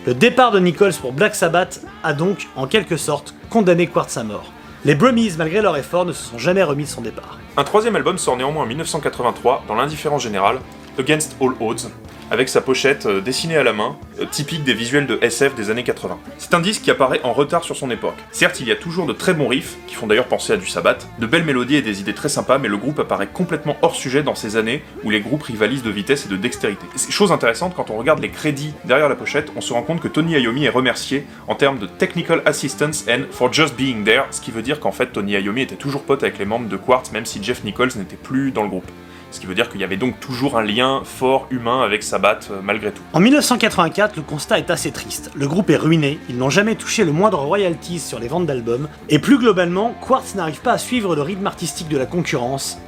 Le 0.06 0.14
départ 0.14 0.52
de 0.52 0.60
Nichols 0.60 0.94
pour 1.00 1.12
Black 1.12 1.34
Sabbath 1.34 1.80
a 2.04 2.12
donc, 2.12 2.46
en 2.54 2.68
quelque 2.68 2.96
sorte, 2.96 3.34
condamné 3.50 3.88
Quartz 3.88 4.16
à 4.16 4.22
mort. 4.22 4.52
Les 4.84 4.94
Brummies, 4.94 5.32
malgré 5.36 5.60
leur 5.60 5.76
effort, 5.76 6.04
ne 6.04 6.12
se 6.12 6.22
sont 6.22 6.38
jamais 6.38 6.62
remis 6.62 6.84
de 6.84 6.88
son 6.88 7.00
départ. 7.00 7.40
Un 7.56 7.64
troisième 7.64 7.96
album 7.96 8.18
sort 8.18 8.36
néanmoins 8.36 8.62
en 8.62 8.66
1983, 8.66 9.64
dans 9.66 9.74
l'indifférence 9.74 10.22
générale, 10.22 10.60
Against 10.98 11.36
All 11.40 11.52
Odds, 11.60 11.90
avec 12.30 12.48
sa 12.48 12.60
pochette 12.60 13.06
euh, 13.06 13.20
dessinée 13.20 13.56
à 13.56 13.62
la 13.62 13.72
main, 13.72 13.96
euh, 14.20 14.24
typique 14.26 14.64
des 14.64 14.74
visuels 14.74 15.06
de 15.06 15.18
SF 15.22 15.54
des 15.54 15.70
années 15.70 15.84
80. 15.84 16.18
C'est 16.38 16.54
un 16.54 16.60
disque 16.60 16.82
qui 16.82 16.90
apparaît 16.90 17.20
en 17.22 17.32
retard 17.32 17.64
sur 17.64 17.76
son 17.76 17.90
époque. 17.90 18.16
Certes, 18.32 18.60
il 18.60 18.68
y 18.68 18.72
a 18.72 18.76
toujours 18.76 19.06
de 19.06 19.12
très 19.12 19.34
bons 19.34 19.48
riffs, 19.48 19.76
qui 19.86 19.94
font 19.94 20.06
d'ailleurs 20.06 20.26
penser 20.26 20.52
à 20.52 20.56
du 20.56 20.66
Sabbath, 20.66 21.08
de 21.18 21.26
belles 21.26 21.44
mélodies 21.44 21.76
et 21.76 21.82
des 21.82 22.00
idées 22.00 22.14
très 22.14 22.28
sympas, 22.28 22.58
mais 22.58 22.68
le 22.68 22.76
groupe 22.76 22.98
apparaît 22.98 23.26
complètement 23.26 23.76
hors 23.82 23.94
sujet 23.94 24.22
dans 24.22 24.34
ces 24.34 24.56
années 24.56 24.82
où 25.04 25.10
les 25.10 25.20
groupes 25.20 25.42
rivalisent 25.42 25.82
de 25.82 25.90
vitesse 25.90 26.26
et 26.26 26.28
de 26.28 26.36
dextérité. 26.36 26.86
Chose 27.10 27.32
intéressante, 27.32 27.74
quand 27.74 27.90
on 27.90 27.96
regarde 27.96 28.20
les 28.20 28.30
crédits 28.30 28.72
derrière 28.84 29.08
la 29.08 29.16
pochette, 29.16 29.52
on 29.56 29.60
se 29.60 29.72
rend 29.72 29.82
compte 29.82 30.00
que 30.00 30.08
Tony 30.08 30.32
Iommi 30.32 30.64
est 30.64 30.70
remercié 30.70 31.26
en 31.46 31.54
termes 31.54 31.78
de 31.78 31.86
Technical 31.86 32.42
Assistance 32.46 33.04
and 33.08 33.24
for 33.30 33.52
just 33.52 33.76
being 33.76 34.04
there, 34.04 34.24
ce 34.30 34.40
qui 34.40 34.50
veut 34.50 34.62
dire 34.62 34.80
qu'en 34.80 34.92
fait 34.92 35.06
Tony 35.06 35.32
Iommi 35.32 35.62
était 35.62 35.76
toujours 35.76 36.02
pote 36.02 36.22
avec 36.22 36.38
les 36.38 36.44
membres 36.44 36.68
de 36.68 36.76
Quartz, 36.76 37.12
même 37.12 37.26
si 37.26 37.42
Jeff 37.42 37.64
Nichols 37.64 37.92
n'était 37.96 38.16
plus 38.16 38.50
dans 38.50 38.62
le 38.62 38.68
groupe. 38.68 38.90
Ce 39.34 39.40
qui 39.40 39.46
veut 39.46 39.56
dire 39.56 39.68
qu'il 39.68 39.80
y 39.80 39.84
avait 39.84 39.96
donc 39.96 40.20
toujours 40.20 40.56
un 40.56 40.62
lien 40.62 41.02
fort 41.02 41.48
humain 41.50 41.82
avec 41.82 42.04
Sabbath 42.04 42.50
euh, 42.52 42.60
malgré 42.62 42.92
tout. 42.92 43.02
En 43.14 43.18
1984, 43.18 44.14
le 44.14 44.22
constat 44.22 44.60
est 44.60 44.70
assez 44.70 44.92
triste. 44.92 45.32
Le 45.34 45.48
groupe 45.48 45.70
est 45.70 45.76
ruiné, 45.76 46.20
ils 46.28 46.38
n'ont 46.38 46.50
jamais 46.50 46.76
touché 46.76 47.04
le 47.04 47.10
moindre 47.10 47.40
royalties 47.40 47.98
sur 47.98 48.20
les 48.20 48.28
ventes 48.28 48.46
d'albums, 48.46 48.88
et 49.08 49.18
plus 49.18 49.38
globalement, 49.38 49.92
Quartz 50.00 50.36
n'arrive 50.36 50.60
pas 50.60 50.70
à 50.70 50.78
suivre 50.78 51.16
le 51.16 51.22
rythme 51.22 51.48
artistique 51.48 51.88
de 51.88 51.98
la 51.98 52.06
concurrence. 52.06 52.78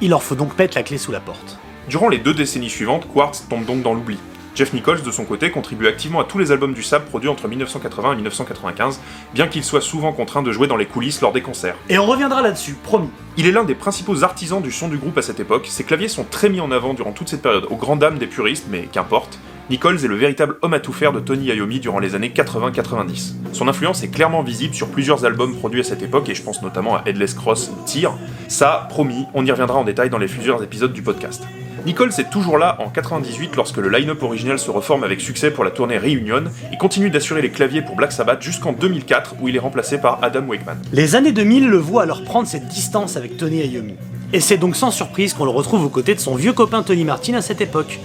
Il 0.00 0.08
leur 0.08 0.22
faut 0.22 0.36
donc 0.36 0.58
mettre 0.58 0.74
la 0.74 0.84
clé 0.84 0.96
sous 0.96 1.12
la 1.12 1.20
porte. 1.20 1.58
Durant 1.86 2.08
les 2.08 2.16
deux 2.16 2.32
décennies 2.32 2.70
suivantes, 2.70 3.06
Quartz 3.12 3.46
tombe 3.50 3.66
donc 3.66 3.82
dans 3.82 3.92
l'oubli. 3.92 4.16
Jeff 4.54 4.72
Nichols, 4.72 5.02
de 5.02 5.10
son 5.10 5.24
côté, 5.24 5.50
contribue 5.50 5.86
activement 5.86 6.20
à 6.20 6.24
tous 6.24 6.38
les 6.38 6.52
albums 6.52 6.74
du 6.74 6.82
Sab 6.82 7.04
produits 7.04 7.28
entre 7.28 7.48
1980 7.48 8.12
et 8.12 8.16
1995, 8.16 9.00
bien 9.32 9.46
qu'il 9.46 9.64
soit 9.64 9.80
souvent 9.80 10.12
contraint 10.12 10.42
de 10.42 10.52
jouer 10.52 10.66
dans 10.66 10.76
les 10.76 10.86
coulisses 10.86 11.20
lors 11.20 11.32
des 11.32 11.42
concerts. 11.42 11.76
Et 11.88 11.98
on 11.98 12.06
reviendra 12.06 12.42
là-dessus, 12.42 12.74
promis. 12.82 13.10
Il 13.36 13.46
est 13.46 13.52
l'un 13.52 13.64
des 13.64 13.74
principaux 13.74 14.24
artisans 14.24 14.60
du 14.60 14.72
son 14.72 14.88
du 14.88 14.98
groupe 14.98 15.18
à 15.18 15.22
cette 15.22 15.40
époque, 15.40 15.66
ses 15.68 15.84
claviers 15.84 16.08
sont 16.08 16.24
très 16.24 16.48
mis 16.48 16.60
en 16.60 16.70
avant 16.72 16.94
durant 16.94 17.12
toute 17.12 17.28
cette 17.28 17.42
période, 17.42 17.66
aux 17.70 17.76
grandes 17.76 18.00
dames 18.00 18.18
des 18.18 18.26
puristes, 18.26 18.66
mais 18.70 18.88
qu'importe. 18.90 19.38
Nichols 19.70 20.04
est 20.04 20.08
le 20.08 20.16
véritable 20.16 20.56
homme 20.62 20.74
à 20.74 20.80
tout 20.80 20.92
faire 20.92 21.12
de 21.12 21.20
Tony 21.20 21.46
Iommi 21.46 21.78
durant 21.78 22.00
les 22.00 22.16
années 22.16 22.32
80-90. 22.34 23.34
Son 23.52 23.68
influence 23.68 24.02
est 24.02 24.08
clairement 24.08 24.42
visible 24.42 24.74
sur 24.74 24.88
plusieurs 24.88 25.24
albums 25.24 25.54
produits 25.56 25.80
à 25.80 25.84
cette 25.84 26.02
époque, 26.02 26.28
et 26.28 26.34
je 26.34 26.42
pense 26.42 26.60
notamment 26.60 26.96
à 26.96 27.04
Headless 27.06 27.34
Cross 27.34 27.70
Tear. 27.86 28.18
Ça, 28.48 28.88
promis, 28.90 29.26
on 29.32 29.46
y 29.46 29.50
reviendra 29.52 29.78
en 29.78 29.84
détail 29.84 30.10
dans 30.10 30.18
les 30.18 30.26
futurs 30.26 30.60
épisodes 30.60 30.92
du 30.92 31.02
podcast. 31.02 31.44
Nichols 31.86 32.12
est 32.18 32.30
toujours 32.30 32.58
là 32.58 32.76
en 32.80 32.90
98 32.90 33.56
lorsque 33.56 33.78
le 33.78 33.88
line-up 33.88 34.22
original 34.22 34.58
se 34.58 34.70
reforme 34.70 35.02
avec 35.02 35.20
succès 35.20 35.50
pour 35.50 35.64
la 35.64 35.70
tournée 35.70 35.96
Reunion 35.96 36.44
et 36.72 36.76
continue 36.76 37.08
d'assurer 37.08 37.40
les 37.40 37.50
claviers 37.50 37.80
pour 37.80 37.96
Black 37.96 38.12
Sabbath 38.12 38.42
jusqu'en 38.42 38.72
2004 38.72 39.36
où 39.40 39.48
il 39.48 39.56
est 39.56 39.60
remplacé 39.60 39.98
par 39.98 40.18
Adam 40.22 40.42
Wakeman. 40.46 40.78
Les 40.92 41.16
années 41.16 41.32
2000 41.32 41.68
le 41.68 41.78
voient 41.78 42.02
alors 42.02 42.22
prendre 42.22 42.46
cette 42.46 42.68
distance 42.68 43.16
avec 43.16 43.38
Tony 43.38 43.64
Iommi. 43.66 43.94
Et 44.32 44.40
c'est 44.40 44.58
donc 44.58 44.76
sans 44.76 44.90
surprise 44.90 45.32
qu'on 45.32 45.44
le 45.44 45.50
retrouve 45.50 45.84
aux 45.84 45.88
côtés 45.88 46.14
de 46.14 46.20
son 46.20 46.34
vieux 46.34 46.52
copain 46.52 46.82
Tony 46.82 47.04
Martin 47.04 47.34
à 47.34 47.40
cette 47.42 47.60
époque. 47.60 47.98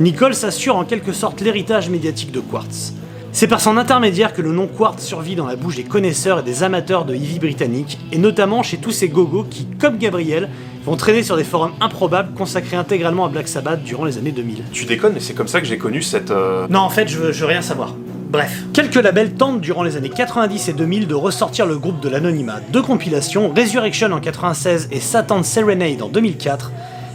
Nichols 0.00 0.44
assure 0.44 0.76
en 0.76 0.84
quelque 0.84 1.12
sorte 1.12 1.42
l'héritage 1.42 1.90
médiatique 1.90 2.32
de 2.32 2.40
Quartz. 2.40 2.94
C'est 3.32 3.46
par 3.46 3.60
son 3.60 3.76
intermédiaire 3.76 4.32
que 4.34 4.42
le 4.42 4.50
nom 4.52 4.66
Quartz 4.66 5.04
survit 5.04 5.36
dans 5.36 5.46
la 5.46 5.54
bouche 5.56 5.76
des 5.76 5.84
connaisseurs 5.84 6.40
et 6.40 6.42
des 6.42 6.62
amateurs 6.64 7.04
de 7.04 7.14
heavy 7.14 7.38
britannique, 7.38 7.98
et 8.12 8.18
notamment 8.18 8.62
chez 8.62 8.78
tous 8.78 8.90
ces 8.90 9.08
gogos 9.08 9.46
qui, 9.48 9.66
comme 9.80 9.98
Gabriel, 9.98 10.48
vont 10.84 10.96
traîner 10.96 11.22
sur 11.22 11.36
des 11.36 11.44
forums 11.44 11.72
improbables 11.80 12.34
consacrés 12.34 12.76
intégralement 12.76 13.24
à 13.24 13.28
Black 13.28 13.46
Sabbath 13.46 13.82
durant 13.84 14.04
les 14.04 14.18
années 14.18 14.32
2000. 14.32 14.64
Tu 14.72 14.84
déconnes, 14.84 15.12
mais 15.14 15.20
c'est 15.20 15.34
comme 15.34 15.46
ça 15.48 15.60
que 15.60 15.66
j'ai 15.66 15.78
connu 15.78 16.02
cette... 16.02 16.30
euh, 16.32 16.66
Non, 16.68 16.80
en 16.80 16.90
fait, 16.90 17.06
je 17.08 17.18
veux, 17.18 17.32
je 17.32 17.40
veux 17.42 17.46
rien 17.46 17.62
savoir. 17.62 17.94
Bref, 18.30 18.64
quelques 18.72 18.94
labels 18.96 19.34
tentent 19.34 19.60
durant 19.60 19.82
les 19.84 19.96
années 19.96 20.08
90 20.10 20.68
et 20.68 20.72
2000 20.72 21.06
de 21.06 21.14
ressortir 21.14 21.66
le 21.66 21.78
groupe 21.78 22.00
de 22.00 22.08
l'anonymat. 22.08 22.60
Deux 22.72 22.82
compilations, 22.82 23.52
Resurrection 23.56 24.10
en 24.12 24.20
96 24.20 24.88
et 24.92 25.00
Satan's 25.00 25.48
Serenade 25.48 26.02
en 26.02 26.08
2004, 26.08 26.70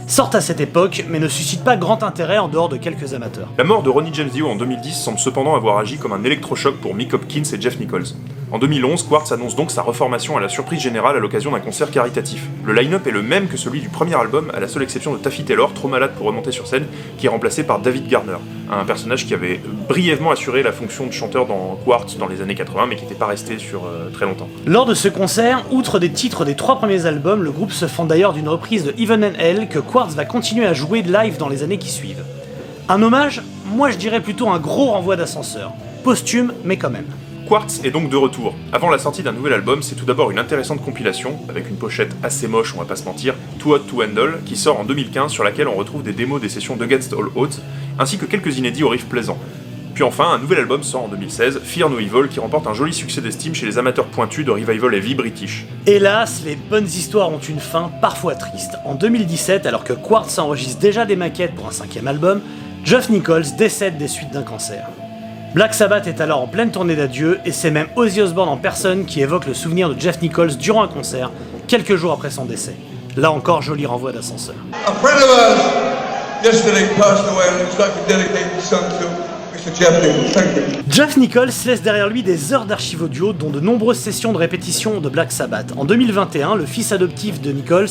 sortent 0.06 0.34
à 0.34 0.40
cette 0.40 0.60
époque, 0.60 1.04
mais 1.08 1.18
ne 1.18 1.28
suscitent 1.28 1.64
pas 1.64 1.76
grand 1.76 2.02
intérêt 2.02 2.38
en 2.38 2.48
dehors 2.48 2.68
de 2.68 2.76
quelques 2.76 3.14
amateurs. 3.14 3.48
La 3.58 3.64
mort 3.64 3.82
de 3.82 3.90
Ronnie 3.90 4.10
James 4.12 4.28
Dio 4.28 4.48
en 4.48 4.56
2010 4.56 4.94
semble 4.94 5.18
cependant 5.18 5.54
avoir 5.56 5.78
agi 5.78 5.98
comme 5.98 6.12
un 6.12 6.22
électrochoc 6.24 6.76
pour 6.76 6.94
Mick 6.94 7.12
Hopkins 7.14 7.42
et 7.52 7.60
Jeff 7.60 7.78
Nichols. 7.78 8.06
En 8.52 8.60
2011, 8.60 9.02
Quartz 9.02 9.32
annonce 9.32 9.56
donc 9.56 9.72
sa 9.72 9.82
reformation 9.82 10.36
à 10.36 10.40
la 10.40 10.48
surprise 10.48 10.78
générale 10.78 11.16
à 11.16 11.18
l'occasion 11.18 11.50
d'un 11.50 11.58
concert 11.58 11.90
caritatif. 11.90 12.46
Le 12.64 12.74
line-up 12.74 13.04
est 13.04 13.10
le 13.10 13.22
même 13.22 13.48
que 13.48 13.56
celui 13.56 13.80
du 13.80 13.88
premier 13.88 14.14
album, 14.14 14.52
à 14.54 14.60
la 14.60 14.68
seule 14.68 14.84
exception 14.84 15.12
de 15.12 15.18
Taffy 15.18 15.42
Taylor, 15.42 15.74
trop 15.74 15.88
malade 15.88 16.12
pour 16.16 16.28
remonter 16.28 16.52
sur 16.52 16.68
scène, 16.68 16.86
qui 17.18 17.26
est 17.26 17.28
remplacé 17.28 17.64
par 17.64 17.80
David 17.80 18.06
Garner, 18.06 18.36
un 18.70 18.84
personnage 18.84 19.26
qui 19.26 19.34
avait 19.34 19.60
brièvement 19.88 20.30
assuré 20.30 20.62
la 20.62 20.70
fonction 20.70 21.08
de 21.08 21.10
chanteur 21.10 21.46
dans 21.46 21.76
Quartz 21.84 22.18
dans 22.18 22.28
les 22.28 22.40
années 22.40 22.54
80, 22.54 22.86
mais 22.88 22.94
qui 22.94 23.02
n'était 23.02 23.16
pas 23.16 23.26
resté 23.26 23.58
sur 23.58 23.84
euh, 23.84 24.10
très 24.10 24.26
longtemps. 24.26 24.48
Lors 24.64 24.86
de 24.86 24.94
ce 24.94 25.08
concert, 25.08 25.64
outre 25.72 25.98
des 25.98 26.10
titres 26.10 26.44
des 26.44 26.54
trois 26.54 26.78
premiers 26.78 27.04
albums, 27.04 27.42
le 27.42 27.50
groupe 27.50 27.72
se 27.72 27.86
fend 27.86 28.04
d'ailleurs 28.04 28.32
d'une 28.32 28.48
reprise 28.48 28.84
de 28.84 28.94
Even 28.96 29.24
and 29.24 29.40
Hell 29.40 29.68
que 29.68 29.80
Quartz 29.80 30.14
va 30.14 30.24
continuer 30.24 30.66
à 30.66 30.72
jouer 30.72 31.02
live 31.02 31.36
dans 31.36 31.48
les 31.48 31.64
années 31.64 31.78
qui 31.78 31.90
suivent. 31.90 32.24
Un 32.88 33.02
hommage 33.02 33.42
Moi 33.64 33.90
je 33.90 33.96
dirais 33.96 34.20
plutôt 34.20 34.48
un 34.48 34.60
gros 34.60 34.92
renvoi 34.92 35.16
d'ascenseur. 35.16 35.72
Posthume, 36.04 36.52
mais 36.62 36.76
quand 36.76 36.90
même. 36.90 37.06
Quartz 37.46 37.80
est 37.84 37.92
donc 37.92 38.10
de 38.10 38.16
retour. 38.16 38.56
Avant 38.72 38.90
la 38.90 38.98
sortie 38.98 39.22
d'un 39.22 39.30
nouvel 39.30 39.52
album, 39.52 39.80
c'est 39.80 39.94
tout 39.94 40.04
d'abord 40.04 40.32
une 40.32 40.38
intéressante 40.40 40.82
compilation, 40.84 41.38
avec 41.48 41.70
une 41.70 41.76
pochette 41.76 42.10
assez 42.24 42.48
moche, 42.48 42.74
on 42.74 42.80
va 42.80 42.86
pas 42.86 42.96
se 42.96 43.04
mentir, 43.04 43.34
Too 43.60 43.72
Hot 43.72 43.78
to 43.80 44.02
Handle, 44.02 44.40
qui 44.44 44.56
sort 44.56 44.80
en 44.80 44.84
2015, 44.84 45.30
sur 45.30 45.44
laquelle 45.44 45.68
on 45.68 45.76
retrouve 45.76 46.02
des 46.02 46.12
démos 46.12 46.40
des 46.40 46.48
sessions 46.48 46.74
d'Against 46.74 47.12
All 47.12 47.28
Odds, 47.36 47.60
ainsi 48.00 48.18
que 48.18 48.26
quelques 48.26 48.58
inédits 48.58 48.82
au 48.82 48.88
riff 48.88 49.06
plaisant. 49.06 49.38
Puis 49.94 50.02
enfin, 50.02 50.28
un 50.28 50.38
nouvel 50.38 50.58
album 50.58 50.82
sort 50.82 51.04
en 51.04 51.08
2016, 51.08 51.60
Fear 51.62 51.88
No 51.88 52.00
Evil, 52.00 52.28
qui 52.28 52.40
remporte 52.40 52.66
un 52.66 52.74
joli 52.74 52.92
succès 52.92 53.20
d'estime 53.20 53.54
chez 53.54 53.64
les 53.64 53.78
amateurs 53.78 54.06
pointus 54.06 54.44
de 54.44 54.50
revival 54.50 54.92
heavy 54.92 55.14
british. 55.14 55.66
Hélas, 55.86 56.42
les 56.44 56.56
bonnes 56.56 56.86
histoires 56.86 57.30
ont 57.30 57.38
une 57.38 57.60
fin 57.60 57.92
parfois 58.00 58.34
triste. 58.34 58.72
En 58.84 58.96
2017, 58.96 59.66
alors 59.66 59.84
que 59.84 59.92
Quartz 59.92 60.36
enregistre 60.40 60.80
déjà 60.80 61.06
des 61.06 61.16
maquettes 61.16 61.54
pour 61.54 61.68
un 61.68 61.72
cinquième 61.72 62.08
album, 62.08 62.40
Jeff 62.84 63.08
Nichols 63.08 63.54
décède 63.56 63.98
des 63.98 64.08
suites 64.08 64.32
d'un 64.32 64.42
cancer. 64.42 64.88
Black 65.56 65.72
Sabbath 65.72 66.06
est 66.06 66.20
alors 66.20 66.42
en 66.42 66.48
pleine 66.48 66.70
tournée 66.70 66.96
d'adieu, 66.96 67.40
et 67.46 67.50
c'est 67.50 67.70
même 67.70 67.86
Ozzy 67.96 68.20
Osbourne 68.20 68.50
en 68.50 68.58
personne 68.58 69.06
qui 69.06 69.22
évoque 69.22 69.46
le 69.46 69.54
souvenir 69.54 69.88
de 69.88 69.98
Jeff 69.98 70.20
Nichols 70.20 70.54
durant 70.58 70.82
un 70.82 70.86
concert, 70.86 71.30
quelques 71.66 71.96
jours 71.96 72.12
après 72.12 72.28
son 72.28 72.44
décès. 72.44 72.74
Là 73.16 73.30
encore, 73.30 73.62
joli 73.62 73.86
renvoi 73.86 74.12
d'ascenseur. 74.12 74.54
Jeff 80.90 81.16
Nichols. 81.16 81.50
Laisse 81.66 81.82
derrière 81.82 82.08
lui 82.08 82.22
des 82.22 82.52
heures 82.52 82.66
d'archives 82.66 83.02
audio, 83.02 83.32
dont 83.32 83.50
de 83.50 83.60
nombreuses 83.60 83.98
sessions 83.98 84.32
de 84.32 84.38
répétition 84.38 85.00
de 85.00 85.08
Black 85.08 85.32
Sabbath. 85.32 85.72
En 85.76 85.84
2021, 85.84 86.54
le 86.54 86.66
fils 86.66 86.92
adoptif 86.92 87.40
de 87.40 87.52
Nichols 87.52 87.88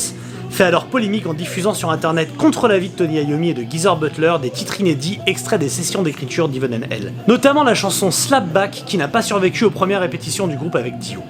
fait 0.50 0.64
alors 0.64 0.86
polémique 0.86 1.28
en 1.28 1.34
diffusant 1.34 1.74
sur 1.74 1.90
internet 1.90 2.36
contre 2.38 2.68
l'avis 2.68 2.90
de 2.90 2.96
Tony 2.96 3.22
Iommi 3.22 3.50
et 3.50 3.54
de 3.54 3.64
Geezer 3.70 3.98
Butler 3.98 4.36
des 4.42 4.50
titres 4.50 4.80
inédits 4.80 5.20
extraits 5.28 5.60
des 5.60 5.70
sessions 5.70 6.04
d'écriture 6.04 6.48
d'Even 6.48 6.74
and 6.74 6.92
Hell. 6.92 7.14
Notamment 7.28 7.64
la 7.64 7.74
chanson 7.74 8.12
Slapback 8.12 8.84
qui 8.86 8.98
n'a 8.98 9.08
pas 9.08 9.22
survécu 9.22 9.66
aux 9.66 9.72
premières 9.72 10.02
répétitions 10.02 10.48
du 10.48 10.56
groupe 10.56 10.76
avec 10.76 10.98
Dio. 10.98 11.22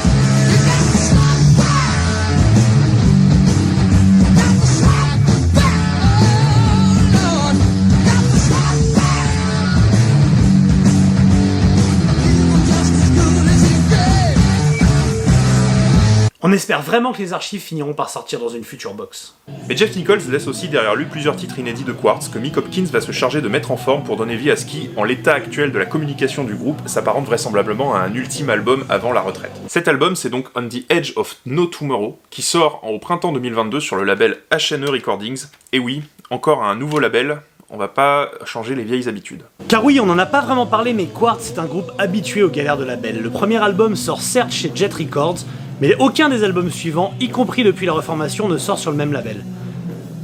On 16.48 16.52
espère 16.52 16.84
vraiment 16.84 17.12
que 17.12 17.18
les 17.18 17.34
archives 17.34 17.60
finiront 17.60 17.96
par 17.96 18.12
sortir 18.12 18.40
dans 18.40 18.50
une 18.50 18.64
future 18.64 18.94
box. 18.94 19.34
Mais 19.68 19.76
Jeff 19.76 19.96
Nichols 19.96 20.30
laisse 20.30 20.46
aussi 20.46 20.68
derrière 20.68 20.94
lui 20.94 21.06
plusieurs 21.06 21.36
titres 21.36 21.58
inédits 21.58 21.86
de 21.86 21.92
Quartz 21.92 22.30
que 22.30 22.38
Mick 22.38 22.56
Hopkins 22.56 22.84
va 22.84 23.02
se 23.02 23.12
charger 23.12 23.42
de 23.42 23.48
mettre 23.48 23.72
en 23.72 23.78
forme 23.78 24.04
pour 24.04 24.16
donner 24.16 24.36
vie 24.36 24.52
à 24.52 24.56
ce 24.56 24.68
qui, 24.68 24.92
en 24.96 25.04
l'état 25.04 25.34
actuel 25.34 25.72
de 25.72 25.80
la 25.80 25.88
communication 25.88 26.44
du 26.44 26.54
groupe, 26.54 26.80
s'apparente 26.86 27.26
vraisemblablement 27.26 27.96
à 27.96 28.02
un 28.02 28.14
ultime 28.14 28.52
album 28.52 28.86
avant 28.90 29.12
la 29.12 29.22
retraite. 29.22 29.60
Cet 29.68 29.88
album, 29.88 30.16
c'est 30.16 30.30
donc 30.30 30.46
On 30.54 30.70
the 30.70 30.86
Edge 30.90 31.14
of 31.16 31.36
No 31.48 31.66
Tomorrow, 31.66 32.20
qui 32.30 32.44
sort 32.44 32.84
au 32.84 33.00
printemps 33.00 33.32
2022 33.32 33.80
sur 33.80 33.96
le 33.96 34.04
label 34.04 34.38
HNE 34.52 34.88
Recordings. 34.88 35.46
Et 35.74 35.80
oui, 35.80 36.04
encore 36.30 36.64
un 36.64 36.76
nouveau 36.76 37.00
label, 37.00 37.42
on 37.72 37.78
va 37.78 37.88
pas 37.88 38.30
changer 38.46 38.76
les 38.76 38.84
vieilles 38.84 39.10
habitudes. 39.10 39.42
Car 39.68 39.84
oui, 39.84 40.00
on 40.00 40.06
n'en 40.06 40.20
a 40.20 40.28
pas 40.28 40.42
vraiment 40.42 40.68
parlé, 40.68 40.94
mais 40.94 41.08
Quartz 41.08 41.50
est 41.50 41.60
un 41.60 41.66
groupe 41.66 41.92
habitué 41.98 42.44
aux 42.44 42.52
galères 42.52 42.78
de 42.78 42.84
label. 42.84 43.24
Le 43.24 43.32
premier 43.32 43.58
album 43.58 43.96
sort 43.96 44.22
certes 44.22 44.52
chez 44.52 44.72
Jet 44.76 44.94
Records, 44.94 45.40
mais 45.82 45.96
aucun 45.96 46.30
des 46.30 46.44
albums 46.44 46.72
suivants, 46.72 47.14
y 47.20 47.30
compris 47.30 47.64
depuis 47.64 47.86
la 47.86 47.94
reformation, 47.94 48.48
ne 48.48 48.58
sort 48.58 48.80
sur 48.80 48.92
le 48.92 48.98
même 48.98 49.12
label. 49.12 49.44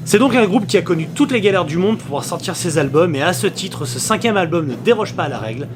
C'est 0.05 0.19
donc 0.19 0.35
un 0.35 0.47
groupe 0.47 0.65
qui 0.65 0.77
a 0.77 0.81
connu 0.81 1.07
toutes 1.13 1.31
les 1.31 1.41
galères 1.41 1.65
du 1.65 1.77
monde 1.77 1.97
pour 1.97 2.05
pouvoir 2.05 2.23
sortir 2.23 2.55
ses 2.55 2.77
albums, 2.77 3.15
et 3.15 3.21
à 3.21 3.33
ce 3.33 3.47
titre, 3.47 3.85
ce 3.85 3.99
cinquième 3.99 4.37
album 4.37 4.67
ne 4.67 4.75
déroge 4.75 5.13
pas 5.13 5.23
à 5.23 5.29
la 5.29 5.37
règle. 5.37 5.67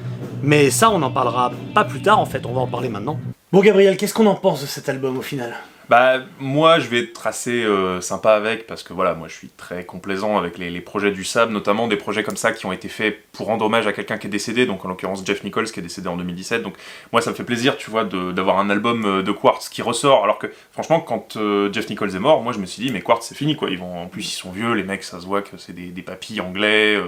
Mais 0.43 0.69
ça, 0.71 0.89
on 0.89 1.01
en 1.01 1.11
parlera 1.11 1.51
pas 1.73 1.83
plus 1.83 2.01
tard, 2.01 2.19
en 2.19 2.25
fait, 2.25 2.45
on 2.45 2.53
va 2.53 2.61
en 2.61 2.67
parler 2.67 2.89
maintenant. 2.89 3.19
Bon, 3.51 3.61
Gabriel, 3.61 3.97
qu'est-ce 3.97 4.13
qu'on 4.13 4.25
en 4.25 4.35
pense 4.35 4.61
de 4.61 4.67
cet 4.67 4.89
album 4.89 5.17
au 5.17 5.21
final? 5.21 5.53
Bah, 5.87 6.17
moi, 6.39 6.79
je 6.79 6.87
vais 6.87 7.01
être 7.01 7.27
assez 7.27 7.63
euh, 7.63 8.01
sympa 8.01 8.31
avec, 8.31 8.65
parce 8.65 8.81
que 8.81 8.91
voilà, 8.91 9.13
moi, 9.13 9.27
je 9.27 9.35
suis 9.35 9.49
très 9.49 9.85
complaisant 9.85 10.35
avec 10.37 10.57
les, 10.57 10.81
projets 10.81 11.11
du 11.11 11.23
SAB, 11.23 11.51
notamment 11.51 11.87
des 11.87 11.95
projets 11.95 12.23
comme 12.23 12.37
ça 12.37 12.51
qui 12.51 12.65
ont 12.65 12.71
été 12.71 12.89
faits 12.89 13.23
pour 13.31 13.47
rendre 13.47 13.65
hommage 13.65 13.85
à 13.85 13.93
quelqu'un 13.93 14.17
qui 14.17 14.25
est 14.27 14.29
décédé, 14.31 14.65
donc 14.65 14.83
en 14.83 14.87
l'occurrence 14.87 15.23
Jeff 15.25 15.43
Nichols 15.43 15.65
qui 15.65 15.79
est 15.79 15.83
décédé 15.83 16.07
en 16.07 16.17
2017. 16.17 16.63
Donc, 16.63 16.75
moi, 17.11 17.21
ça 17.21 17.29
me 17.29 17.35
fait 17.35 17.43
plaisir, 17.43 17.77
tu 17.77 17.91
vois, 17.91 18.03
d'avoir 18.03 18.57
un 18.57 18.69
album 18.71 19.05
euh, 19.05 19.21
de 19.21 19.31
Quartz 19.31 19.69
qui 19.69 19.83
ressort, 19.83 20.23
alors 20.23 20.39
que, 20.39 20.47
franchement, 20.71 20.99
quand 20.99 21.37
euh, 21.37 21.71
Jeff 21.71 21.87
Nichols 21.87 22.15
est 22.15 22.19
mort, 22.19 22.41
moi, 22.41 22.51
je 22.51 22.59
me 22.59 22.65
suis 22.65 22.83
dit, 22.83 22.91
mais 22.91 23.01
Quartz, 23.01 23.27
c'est 23.27 23.35
fini, 23.35 23.55
quoi. 23.55 23.69
Ils 23.69 23.77
vont, 23.77 24.01
en 24.03 24.07
plus, 24.07 24.23
ils 24.23 24.37
sont 24.37 24.51
vieux, 24.51 24.73
les 24.73 24.83
mecs, 24.83 25.03
ça 25.03 25.19
se 25.19 25.25
voit 25.27 25.43
que 25.43 25.57
c'est 25.57 25.73
des, 25.73 25.89
des 25.89 26.05
anglais. 26.39 26.99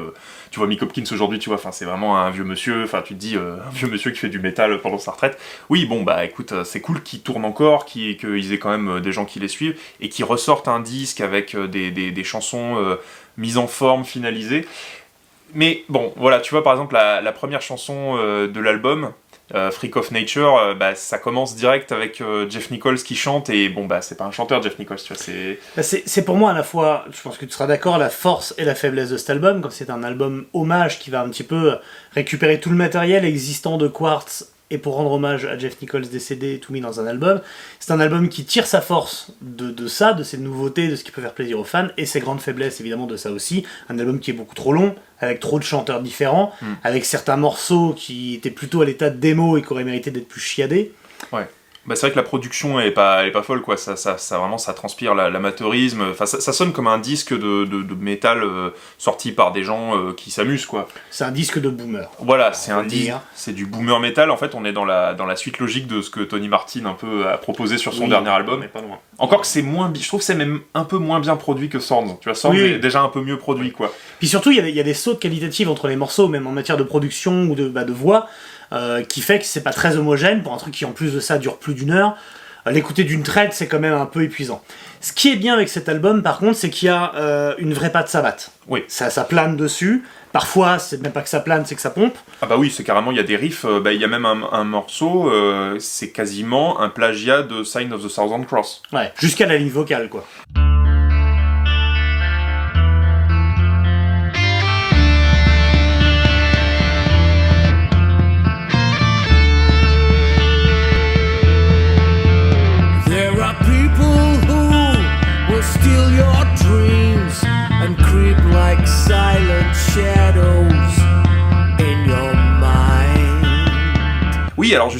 tu 0.52 0.60
vois, 0.60 0.68
Mick 0.68 0.84
Hopkins 0.84 1.04
aujourd'hui, 1.12 1.40
tu 1.40 1.50
vois, 1.50 1.58
enfin, 1.58 1.72
c'est 1.72 1.86
vraiment 1.86 2.18
un 2.18 2.30
vieux 2.30 2.44
monsieur, 2.44 2.84
enfin, 2.84 3.02
tu 3.02 3.16
te 3.16 3.20
dis, 3.20 3.36
un 3.38 3.70
vieux 3.72 3.88
monsieur 3.88 4.12
qui 4.12 4.20
fait 4.20 4.30
du 4.30 4.40
métal 4.40 4.80
pendant 4.82 5.00
sa 5.00 5.12
retraite. 5.12 5.40
Oui, 5.70 5.86
bon, 5.86 6.04
bah 6.04 6.24
écoute, 6.26 6.54
c'est 6.64 6.82
cool 6.82 7.02
qu'ils 7.02 7.22
tournent 7.22 7.46
encore, 7.46 7.86
qu'ils 7.86 8.18
qu'ils 8.18 8.54
aient 8.54 8.60
quand 8.68 8.78
même 8.78 8.98
euh, 8.98 9.00
des 9.00 9.14
gens 9.14 9.24
qui 9.24 9.40
les 9.40 9.48
suivent, 9.48 9.80
et 10.02 10.10
qu'ils 10.10 10.26
ressortent 10.26 10.68
un 10.68 10.82
disque 10.82 11.22
avec 11.22 11.56
euh, 11.56 11.68
des, 11.68 11.90
des- 11.92 12.24
chansons 12.26 12.76
euh, 12.78 12.98
mises 13.38 13.58
en 13.58 13.68
forme, 13.68 14.04
finalisées. 14.04 14.68
Mais 15.54 15.86
bon, 15.88 16.12
voilà, 16.18 16.42
tu 16.42 16.54
vois, 16.54 16.64
par 16.64 16.74
exemple, 16.74 16.96
la, 16.96 17.32
première 17.32 17.62
chanson 17.62 18.18
de 18.18 18.60
l'album, 18.60 19.14
Freak 19.72 19.96
of 19.96 20.12
Nature, 20.12 20.76
bah, 20.78 20.94
ça 20.94 21.18
commence 21.18 21.56
direct 21.56 21.94
avec 21.94 22.22
Jeff 22.50 22.70
Nichols 22.70 22.98
qui 22.98 23.16
chante, 23.16 23.50
et 23.50 23.70
bon, 23.70 23.86
bah, 23.86 24.02
c'est 24.02 24.18
pas 24.18 24.26
un 24.26 24.32
chanteur, 24.32 24.62
Jeff 24.62 24.78
Nichols, 24.78 24.98
tu 24.98 25.14
vois. 25.14 25.24
Bah, 25.78 25.84
C'est 25.84 26.04
c'est 26.06 26.26
pour 26.26 26.36
moi 26.36 26.52
à 26.52 26.54
la 26.54 26.64
fois, 26.64 27.06
je 27.12 27.22
pense 27.22 27.38
que 27.38 27.46
tu 27.46 27.52
seras 27.52 27.68
d'accord, 27.68 27.98
la 27.98 28.10
force 28.10 28.54
et 28.58 28.66
la 28.66 28.76
faiblesse 28.76 29.10
de 29.10 29.16
cet 29.16 29.30
album, 29.30 29.62
comme 29.62 29.72
c'est 29.72 29.90
un 29.90 30.04
album 30.04 30.48
hommage 30.54 31.00
qui 31.00 31.12
va 31.12 31.22
un 31.22 31.30
petit 31.30 31.46
peu 31.46 31.78
récupérer 32.12 32.60
tout 32.60 32.70
le 32.70 32.76
matériel 32.76 33.24
existant 33.24 33.78
de 33.78 33.88
Quartz 33.88 34.52
et 34.70 34.78
pour 34.78 34.96
rendre 34.96 35.12
hommage 35.12 35.46
à 35.46 35.58
Jeff 35.58 35.82
Nichols 35.82 36.08
décédé, 36.10 36.60
tout 36.60 36.74
mis 36.74 36.82
dans 36.82 37.00
un 37.00 37.08
album. 37.08 37.42
C'est 37.80 37.92
un 37.94 38.00
album 38.00 38.28
qui 38.30 38.44
tire 38.44 38.68
sa 38.68 38.82
force 38.82 39.32
de, 39.42 39.72
de 39.72 39.88
ça, 39.88 40.14
de 40.14 40.24
ses 40.24 40.38
nouveautés, 40.38 40.88
de 40.90 40.96
ce 40.96 41.04
qui 41.04 41.12
peut 41.12 41.22
faire 41.22 41.34
plaisir 41.34 41.58
aux 41.60 41.64
fans, 41.64 41.88
et 41.98 42.06
ses 42.06 42.20
grandes 42.20 42.42
faiblesses 42.42 42.82
évidemment 42.82 43.08
de 43.08 43.16
ça 43.16 43.32
aussi. 43.32 43.64
Un 43.90 43.98
album 43.98 44.20
qui 44.20 44.32
est 44.32 44.34
beaucoup 44.34 44.56
trop 44.56 44.74
long, 44.74 44.94
avec 45.20 45.40
trop 45.40 45.58
de 45.58 45.64
chanteurs 45.64 46.02
différents, 46.02 46.52
Mm. 46.62 46.66
avec 46.84 47.06
certains 47.06 47.38
morceaux 47.38 47.94
qui 47.96 48.36
étaient 48.36 48.52
plutôt 48.52 48.82
à 48.82 48.86
l'état 48.86 49.10
de 49.10 49.18
démo 49.18 49.58
et 49.58 49.62
qui 49.62 49.72
auraient 49.72 49.84
mérité 49.84 50.12
d'être 50.12 50.28
plus 50.28 50.42
chiadés. 50.42 50.92
Bah, 51.88 51.96
c'est 51.96 52.02
vrai 52.08 52.12
que 52.12 52.18
la 52.18 52.24
production 52.24 52.80
elle 52.80 52.88
est 52.88 52.92
pas, 52.92 53.22
elle 53.22 53.30
est 53.30 53.32
pas 53.32 53.44
folle 53.44 53.62
quoi. 53.62 53.78
Ça, 53.78 53.96
ça, 53.96 54.18
ça 54.18 54.38
vraiment 54.38 54.58
ça 54.58 54.74
transpire 54.74 55.16
la- 55.16 55.30
l'amateurisme. 55.30 56.04
Enfin, 56.12 56.26
ça, 56.26 56.40
ça 56.42 56.52
sonne 56.54 56.74
comme 56.74 56.88
un 56.88 56.98
disque 56.98 57.34
de, 57.34 57.64
de, 57.66 57.82
de 57.82 57.94
métal 57.96 58.44
euh, 58.44 58.72
sorti 58.98 59.32
par 59.32 59.52
des 59.54 59.64
gens 59.64 59.98
euh, 59.98 60.14
qui 60.14 60.30
s'amusent 60.30 60.66
quoi. 60.66 60.88
C'est 61.12 61.24
un 61.24 61.32
disque 61.32 61.60
de 61.60 61.70
boomer. 61.70 62.10
Voilà, 62.20 62.52
c'est 62.54 62.72
un 62.72 62.84
disque, 62.84 63.14
c'est 63.36 63.54
du 63.54 63.66
boomer 63.66 64.00
metal. 64.00 64.32
En 64.32 64.38
fait, 64.38 64.54
on 64.54 64.66
est 64.66 64.74
dans 64.74 64.86
la 64.86 65.14
dans 65.14 65.26
la 65.26 65.36
suite 65.38 65.60
logique 65.60 65.88
de 65.88 66.02
ce 66.02 66.10
que 66.10 66.20
Tony 66.20 66.48
Martin 66.50 66.86
un 66.86 66.94
peu 66.94 67.28
a 67.28 67.38
proposé 67.38 67.78
sur 67.78 67.94
son 67.94 68.04
Oui, 68.04 68.10
dernier 68.10 68.30
album. 68.32 68.60
mais 68.60 68.68
pas 68.68 68.82
loin. 68.82 69.00
Encore 69.18 69.42
que 69.42 69.48
c'est 69.48 69.62
moins, 69.62 69.92
je 70.00 70.08
trouve 70.08 70.20
que 70.20 70.26
c'est 70.26 70.36
même 70.36 70.60
un 70.74 70.84
peu 70.84 70.98
moins 70.98 71.20
bien 71.20 71.38
produit 71.38 71.70
que 71.70 71.78
Thorns. 71.78 72.18
Tu 72.20 72.30
vois, 72.30 72.38
Thorns 72.38 72.54
Oui. 72.56 72.62
est 72.64 72.80
déjà 72.80 73.02
un 73.02 73.10
peu 73.10 73.22
mieux 73.22 73.38
produit 73.38 73.72
quoi. 73.72 73.94
Puis 74.20 74.28
surtout, 74.28 74.52
il 74.52 74.58
y, 74.58 74.60
a 74.60 74.64
des- 74.64 74.70
il 74.70 74.76
y 74.76 74.80
a 74.80 74.84
des 74.84 74.94
sautes 74.94 75.20
qualitatives 75.20 75.70
entre 75.70 75.88
les 75.88 75.96
morceaux, 75.96 76.28
même 76.28 76.46
en 76.48 76.52
matière 76.52 76.78
de 76.78 76.84
production 76.84 77.44
ou 77.44 77.56
de, 77.56 77.68
bah, 77.70 77.84
de 77.86 77.94
voix, 77.94 78.28
euh, 78.74 79.04
qui 79.04 79.22
fait 79.22 79.40
que 79.40 79.46
c'est 79.46 79.64
pas 79.64 79.74
très 79.74 79.98
homogène 79.98 80.44
pour 80.44 80.54
un 80.54 80.58
truc 80.58 80.74
qui, 80.74 80.86
en 80.86 80.92
plus 80.92 81.14
de 81.14 81.20
ça, 81.20 81.38
dure 81.38 81.58
plus 81.58 81.74
d'une 81.74 81.92
heure. 81.92 82.16
Euh, 82.66 82.72
L'écouter 82.72 83.04
d'une 83.04 83.24
traite, 83.24 83.54
c'est 83.54 83.68
quand 83.68 83.80
même 83.80 83.94
un 83.94 84.06
peu 84.06 84.24
épuisant. 84.24 84.62
Ce 85.00 85.14
qui 85.14 85.32
est 85.32 85.36
bien 85.36 85.54
avec 85.54 85.70
cet 85.70 85.90
album, 85.90 86.24
par 86.24 86.40
contre, 86.40 86.58
c'est 86.58 86.70
qu'il 86.70 86.88
y 86.88 86.92
a 86.92 87.14
euh, 87.16 87.54
une 87.60 87.74
vraie 87.74 87.92
patte 87.92 88.10
Sabbath. 88.10 88.52
Oui. 88.68 88.84
Ça, 88.88 89.10
ça 89.10 89.24
plane 89.24 89.56
dessus. 89.56 90.04
Parfois, 90.34 90.78
c'est 90.78 91.02
même 91.02 91.14
pas 91.14 91.22
que 91.22 91.30
ça 91.30 91.40
plane, 91.40 91.66
c'est 91.66 91.74
que 91.76 91.82
ça 91.82 91.90
pompe. 91.90 92.16
Ah 92.42 92.46
bah 92.46 92.58
oui, 92.58 92.70
c'est 92.70 92.84
carrément, 92.84 93.12
il 93.12 93.18
y 93.18 93.20
a 93.20 93.24
des 93.24 93.38
riffs, 93.38 93.66
bah, 93.66 93.94
il 93.94 94.02
y 94.02 94.04
a 94.04 94.08
même 94.08 94.26
un, 94.26 94.50
un 94.52 94.64
morceau, 94.66 95.32
euh, 95.32 95.78
c'est 95.80 96.10
quasiment 96.10 96.80
un 96.82 96.90
plagiat 96.90 97.44
de 97.44 97.64
Sign 97.64 97.92
of 97.94 98.04
the 98.04 98.14
Thousand 98.14 98.44
Cross. 98.44 98.84
Ouais. 98.92 99.12
Jusqu'à 99.20 99.46
la 99.48 99.58
ligne 99.58 99.70
vocale, 99.70 100.10
quoi. 100.10 100.28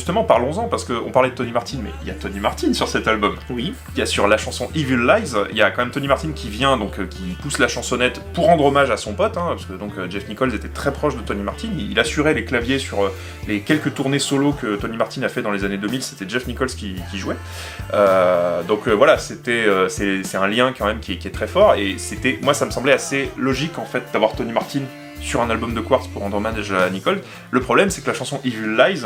Justement, 0.08 0.24
parlons-en, 0.24 0.70
parce 0.70 0.86
qu'on 0.86 1.12
parlait 1.12 1.32
de 1.32 1.36
Tony 1.36 1.52
Martin, 1.52 1.80
mais 1.84 1.90
il 2.02 2.08
y 2.08 2.12
a 2.12 2.14
Tony 2.14 2.40
Martin 2.40 2.72
sur 2.74 2.88
cet 2.88 3.10
album. 3.10 3.36
Oui. 3.50 3.74
Il 3.94 4.00
y 4.00 4.02
a 4.02 4.06
sur 4.06 4.26
la 4.30 4.38
chanson 4.38 4.70
Evil 4.74 4.96
Lies, 4.96 5.34
il 5.52 5.58
y 5.58 5.62
a 5.62 5.70
quand 5.70 5.82
même 5.82 5.92
Tony 5.92 6.08
Martin 6.08 6.32
qui 6.34 6.48
vient, 6.48 6.78
donc 6.78 6.98
euh, 6.98 7.08
qui 7.08 7.36
pousse 7.44 7.60
la 7.60 7.68
chansonnette 7.68 8.22
pour 8.34 8.46
rendre 8.46 8.64
hommage 8.64 8.90
à 8.90 8.96
son 8.96 9.16
pote, 9.16 9.36
hein, 9.36 9.48
parce 9.50 9.66
que 9.66 9.74
donc 9.74 9.92
euh, 9.98 10.10
Jeff 10.10 10.30
Nichols 10.30 10.56
était 10.56 10.70
très 10.70 10.94
proche 10.94 11.18
de 11.18 11.22
Tony 11.24 11.42
Martin. 11.44 11.68
Il, 11.78 11.92
il 11.92 12.00
assurait 12.00 12.34
les 12.34 12.46
claviers 12.46 12.80
sur 12.80 13.04
euh, 13.04 13.14
les 13.50 13.60
quelques 13.60 13.94
tournées 13.96 14.20
solo 14.20 14.54
que 14.54 14.78
Tony 14.78 14.96
Martin 14.96 15.24
a 15.24 15.28
fait 15.30 15.42
dans 15.42 15.52
les 15.52 15.66
années 15.66 15.78
2000, 15.78 16.02
c'était 16.02 16.30
Jeff 16.30 16.48
Nichols 16.48 16.68
qui, 16.70 16.96
qui 17.12 17.18
jouait. 17.18 17.36
Donc 18.70 18.88
voilà, 18.88 19.18
c'était 19.18 19.66
c'est 19.90 20.38
un 20.38 20.48
lien 20.48 20.74
quand 20.78 20.86
même 20.86 21.00
qui, 21.02 21.14
est- 21.14 21.18
qui 21.18 21.28
est 21.28 21.32
très 21.32 21.48
fort, 21.48 21.76
et 21.76 21.96
c'était 21.98 22.40
moi 22.42 22.54
ça 22.54 22.66
me 22.66 22.72
semblait 22.72 22.94
assez 22.94 23.30
logique 23.38 23.78
en 23.78 23.86
fait 23.86 24.04
d'avoir 24.14 24.34
Tony 24.38 24.54
Martin 24.54 24.82
sur 25.20 25.42
un 25.42 25.50
album 25.50 25.74
de 25.74 25.82
Quartz 25.82 26.08
pour 26.08 26.22
rendre 26.22 26.38
hommage 26.38 26.72
à 26.72 26.90
Nichols. 26.90 27.20
Le 27.52 27.60
problème 27.60 27.90
c'est 27.90 28.02
que 28.02 28.08
la 28.08 28.14
chanson 28.14 28.40
Evil 28.46 28.78
Lies, 28.78 29.04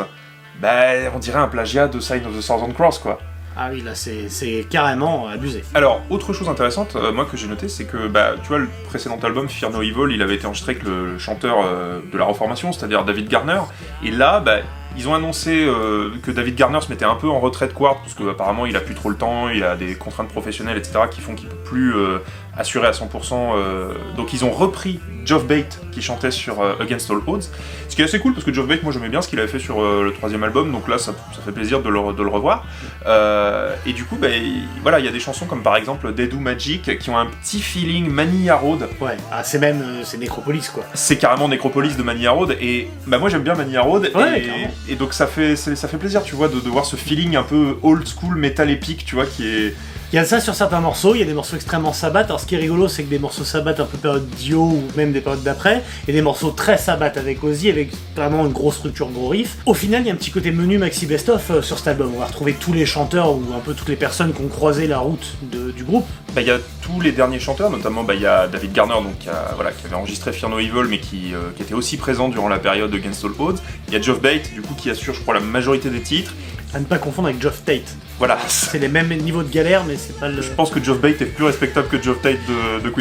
bah 0.61 1.09
on 1.13 1.19
dirait 1.19 1.39
un 1.39 1.47
plagiat 1.47 1.87
de 1.87 1.99
Sign 1.99 2.25
of 2.25 2.37
the 2.37 2.45
Thousand 2.45 2.71
Cross 2.71 2.99
quoi. 2.99 3.19
Ah 3.57 3.69
oui, 3.71 3.81
là, 3.81 3.95
c'est 3.95 4.29
c'est 4.29 4.65
carrément 4.69 5.27
abusé. 5.27 5.63
Alors, 5.73 6.01
autre 6.09 6.31
chose 6.31 6.47
intéressante, 6.47 6.95
euh, 6.95 7.11
moi 7.11 7.25
que 7.25 7.35
j'ai 7.35 7.47
noté, 7.47 7.67
c'est 7.67 7.83
que, 7.83 8.07
bah, 8.07 8.35
tu 8.41 8.47
vois, 8.47 8.59
le 8.59 8.69
précédent 8.87 9.19
album, 9.21 9.49
Fear 9.49 9.71
No 9.71 9.81
Evil, 9.81 10.13
il 10.13 10.21
avait 10.21 10.35
été 10.35 10.45
enregistré 10.45 10.71
avec 10.71 10.83
le 10.83 11.17
chanteur 11.17 11.57
euh, 11.65 11.99
de 12.11 12.17
la 12.17 12.23
Reformation, 12.23 12.71
c'est-à-dire 12.71 13.03
David 13.03 13.27
Garner. 13.27 13.59
Et 14.05 14.11
là, 14.11 14.39
bah, 14.39 14.59
ils 14.97 15.07
ont 15.07 15.13
annoncé 15.13 15.63
euh, 15.65 16.09
que 16.23 16.31
David 16.31 16.55
Garner 16.55 16.81
se 16.81 16.89
mettait 16.89 17.05
un 17.05 17.15
peu 17.15 17.27
en 17.29 17.39
retrait 17.39 17.67
de 17.67 17.73
Quartz, 17.73 17.99
parce 18.03 18.13
que 18.13 18.29
apparemment 18.29 18.65
il 18.65 18.75
a 18.75 18.79
plus 18.81 18.95
trop 18.95 19.09
le 19.09 19.15
temps, 19.15 19.49
il 19.49 19.63
a 19.63 19.75
des 19.75 19.95
contraintes 19.95 20.27
professionnelles, 20.29 20.77
etc., 20.77 20.99
qui 21.09 21.21
font 21.21 21.33
qu'il 21.35 21.47
peut 21.47 21.55
plus 21.55 21.95
euh, 21.95 22.17
assurer 22.57 22.87
à 22.87 22.91
100%. 22.91 23.07
euh, 23.55 23.93
Donc 24.17 24.33
ils 24.33 24.43
ont 24.45 24.51
repris 24.51 24.99
Geoff 25.25 25.45
Bate, 25.45 25.79
qui 25.91 26.01
chantait 26.01 26.31
sur 26.31 26.61
Against 26.81 27.09
All 27.11 27.19
Odds. 27.27 27.49
Ce 27.89 27.95
qui 27.95 28.01
est 28.01 28.05
assez 28.05 28.19
cool, 28.19 28.33
parce 28.33 28.45
que 28.45 28.51
Geoff 28.53 28.67
Bate, 28.67 28.83
moi 28.83 28.91
j'aimais 28.91 29.09
bien 29.09 29.21
ce 29.21 29.27
qu'il 29.29 29.39
avait 29.39 29.47
fait 29.47 29.59
sur 29.59 29.81
le 29.81 30.11
troisième 30.13 30.43
album, 30.43 30.71
donc 30.71 30.87
là 30.87 30.97
ça, 30.97 31.13
ça 31.35 31.41
fait 31.43 31.51
plaisir 31.51 31.81
de 31.81 31.89
le, 31.89 32.13
de 32.13 32.23
le 32.23 32.29
revoir. 32.29 32.65
Et 33.85 33.93
du 33.93 34.05
coup, 34.05 34.15
bah, 34.19 34.29
il- 34.29 34.63
voilà, 34.81 34.99
il 34.99 35.05
y 35.05 35.07
a 35.07 35.11
des 35.11 35.19
chansons 35.19 35.45
comme 35.45 35.61
par 35.63 35.75
exemple 35.75 36.11
Dead 36.13 36.33
Magic 36.39 36.97
qui 36.99 37.09
ont 37.09 37.17
un 37.17 37.25
petit 37.27 37.61
feeling 37.61 38.09
Mania 38.09 38.55
Road. 38.55 38.87
Ouais, 38.99 39.17
ah, 39.31 39.43
c'est 39.43 39.59
même 39.59 39.83
c'est 40.03 40.17
Necropolis, 40.17 40.69
quoi. 40.73 40.83
C'est 40.93 41.17
carrément 41.17 41.47
Necropolis 41.47 41.95
de 41.97 42.03
Mania 42.03 42.31
Road. 42.31 42.55
Et 42.61 42.87
bah, 43.07 43.17
moi 43.19 43.29
j'aime 43.29 43.43
bien 43.43 43.53
Mania 43.55 43.81
Road. 43.81 44.11
Ouais, 44.15 44.41
et. 44.41 44.49
Et 44.87 44.95
donc 44.95 45.13
ça 45.13 45.27
fait, 45.27 45.55
ça 45.55 45.87
fait 45.87 45.97
plaisir, 45.97 46.23
tu 46.23 46.35
vois, 46.35 46.47
de, 46.47 46.59
de 46.59 46.69
voir 46.69 46.85
ce 46.85 46.95
feeling 46.95 47.35
un 47.35 47.43
peu 47.43 47.77
old 47.83 48.07
school 48.07 48.35
metal 48.35 48.69
épique, 48.69 49.05
tu 49.05 49.15
vois, 49.15 49.25
qui 49.25 49.47
est. 49.47 49.75
Il 50.13 50.17
y 50.17 50.19
a 50.19 50.25
ça 50.25 50.41
sur 50.41 50.53
certains 50.55 50.81
morceaux, 50.81 51.15
il 51.15 51.19
y 51.19 51.21
a 51.21 51.25
des 51.25 51.33
morceaux 51.33 51.55
extrêmement 51.55 51.93
sabbat. 51.93 52.21
Alors 52.25 52.41
ce 52.41 52.45
qui 52.45 52.55
est 52.55 52.57
rigolo, 52.57 52.89
c'est 52.89 53.03
que 53.03 53.09
des 53.09 53.17
morceaux 53.17 53.45
sabbat 53.45 53.71
un 53.79 53.85
peu 53.85 53.97
période 53.97 54.27
Dio 54.31 54.59
ou 54.61 54.83
même 54.97 55.13
des 55.13 55.21
périodes 55.21 55.41
d'après, 55.43 55.83
et 56.05 56.11
des 56.11 56.21
morceaux 56.21 56.51
très 56.51 56.77
sabbat 56.77 57.13
avec 57.15 57.41
Ozzy, 57.45 57.69
avec 57.69 57.91
vraiment 58.13 58.45
une 58.45 58.51
grosse 58.51 58.75
structure, 58.75 59.07
gros 59.07 59.29
riff. 59.29 59.55
Au 59.65 59.73
final, 59.73 60.01
il 60.01 60.07
y 60.07 60.09
a 60.09 60.13
un 60.13 60.17
petit 60.17 60.31
côté 60.31 60.51
menu 60.51 60.77
maxi 60.77 61.05
best-of 61.05 61.49
euh, 61.51 61.61
sur 61.61 61.77
cet 61.77 61.87
album. 61.87 62.11
On 62.13 62.19
va 62.19 62.25
retrouver 62.25 62.51
tous 62.59 62.73
les 62.73 62.85
chanteurs 62.85 63.31
ou 63.33 63.41
un 63.55 63.59
peu 63.61 63.73
toutes 63.73 63.87
les 63.87 63.95
personnes 63.95 64.33
qui 64.33 64.41
ont 64.41 64.49
croisé 64.49 64.85
la 64.85 64.99
route 64.99 65.35
de- 65.43 65.71
du 65.71 65.85
groupe. 65.85 66.05
Bah, 66.35 66.41
il 66.41 66.47
y 66.47 66.51
a 66.51 66.57
tous 66.81 66.99
les 66.99 67.13
derniers 67.13 67.39
chanteurs, 67.39 67.69
notamment 67.69 68.03
bah, 68.03 68.13
il 68.13 68.21
y 68.21 68.25
a 68.27 68.49
David 68.49 68.73
Garner 68.73 68.95
donc, 68.95 69.17
qui, 69.19 69.29
a- 69.29 69.53
voilà, 69.55 69.71
qui 69.71 69.85
avait 69.85 69.95
enregistré 69.95 70.33
Fear 70.33 70.51
No 70.51 70.59
Evil 70.59 70.87
mais 70.89 70.99
qui, 70.99 71.33
euh, 71.33 71.51
qui 71.55 71.63
était 71.63 71.73
aussi 71.73 71.95
présent 71.95 72.27
durant 72.27 72.49
la 72.49 72.59
période 72.59 72.93
Against 72.93 73.23
All 73.23 73.31
Odds. 73.39 73.59
Il 73.87 73.93
y 73.93 73.97
a 73.97 74.01
Geoff 74.01 74.19
Bate 74.21 74.51
du 74.53 74.61
coup 74.61 74.73
qui 74.73 74.89
assure 74.89 75.13
je 75.13 75.21
crois 75.21 75.33
la 75.35 75.39
majorité 75.39 75.89
des 75.89 76.01
titres. 76.01 76.33
À 76.73 76.79
ne 76.79 76.85
pas 76.85 76.97
confondre 76.97 77.29
avec 77.29 77.41
Geoff 77.41 77.63
Tate. 77.63 77.95
Voilà. 78.21 78.37
C'est 78.47 78.77
les 78.77 78.87
mêmes 78.87 79.11
niveaux 79.17 79.41
de 79.41 79.51
galère, 79.51 79.83
mais 79.83 79.95
c'est 79.97 80.19
pas 80.19 80.27
le. 80.29 80.43
Je 80.43 80.51
pense 80.51 80.69
que 80.69 80.79
Geoff 80.83 80.99
Bate 80.99 81.19
est 81.23 81.25
plus 81.25 81.43
respectable 81.43 81.87
que 81.87 81.99
Geoff 81.99 82.21
Tate 82.21 82.37
de, 82.47 82.79
de. 82.79 82.91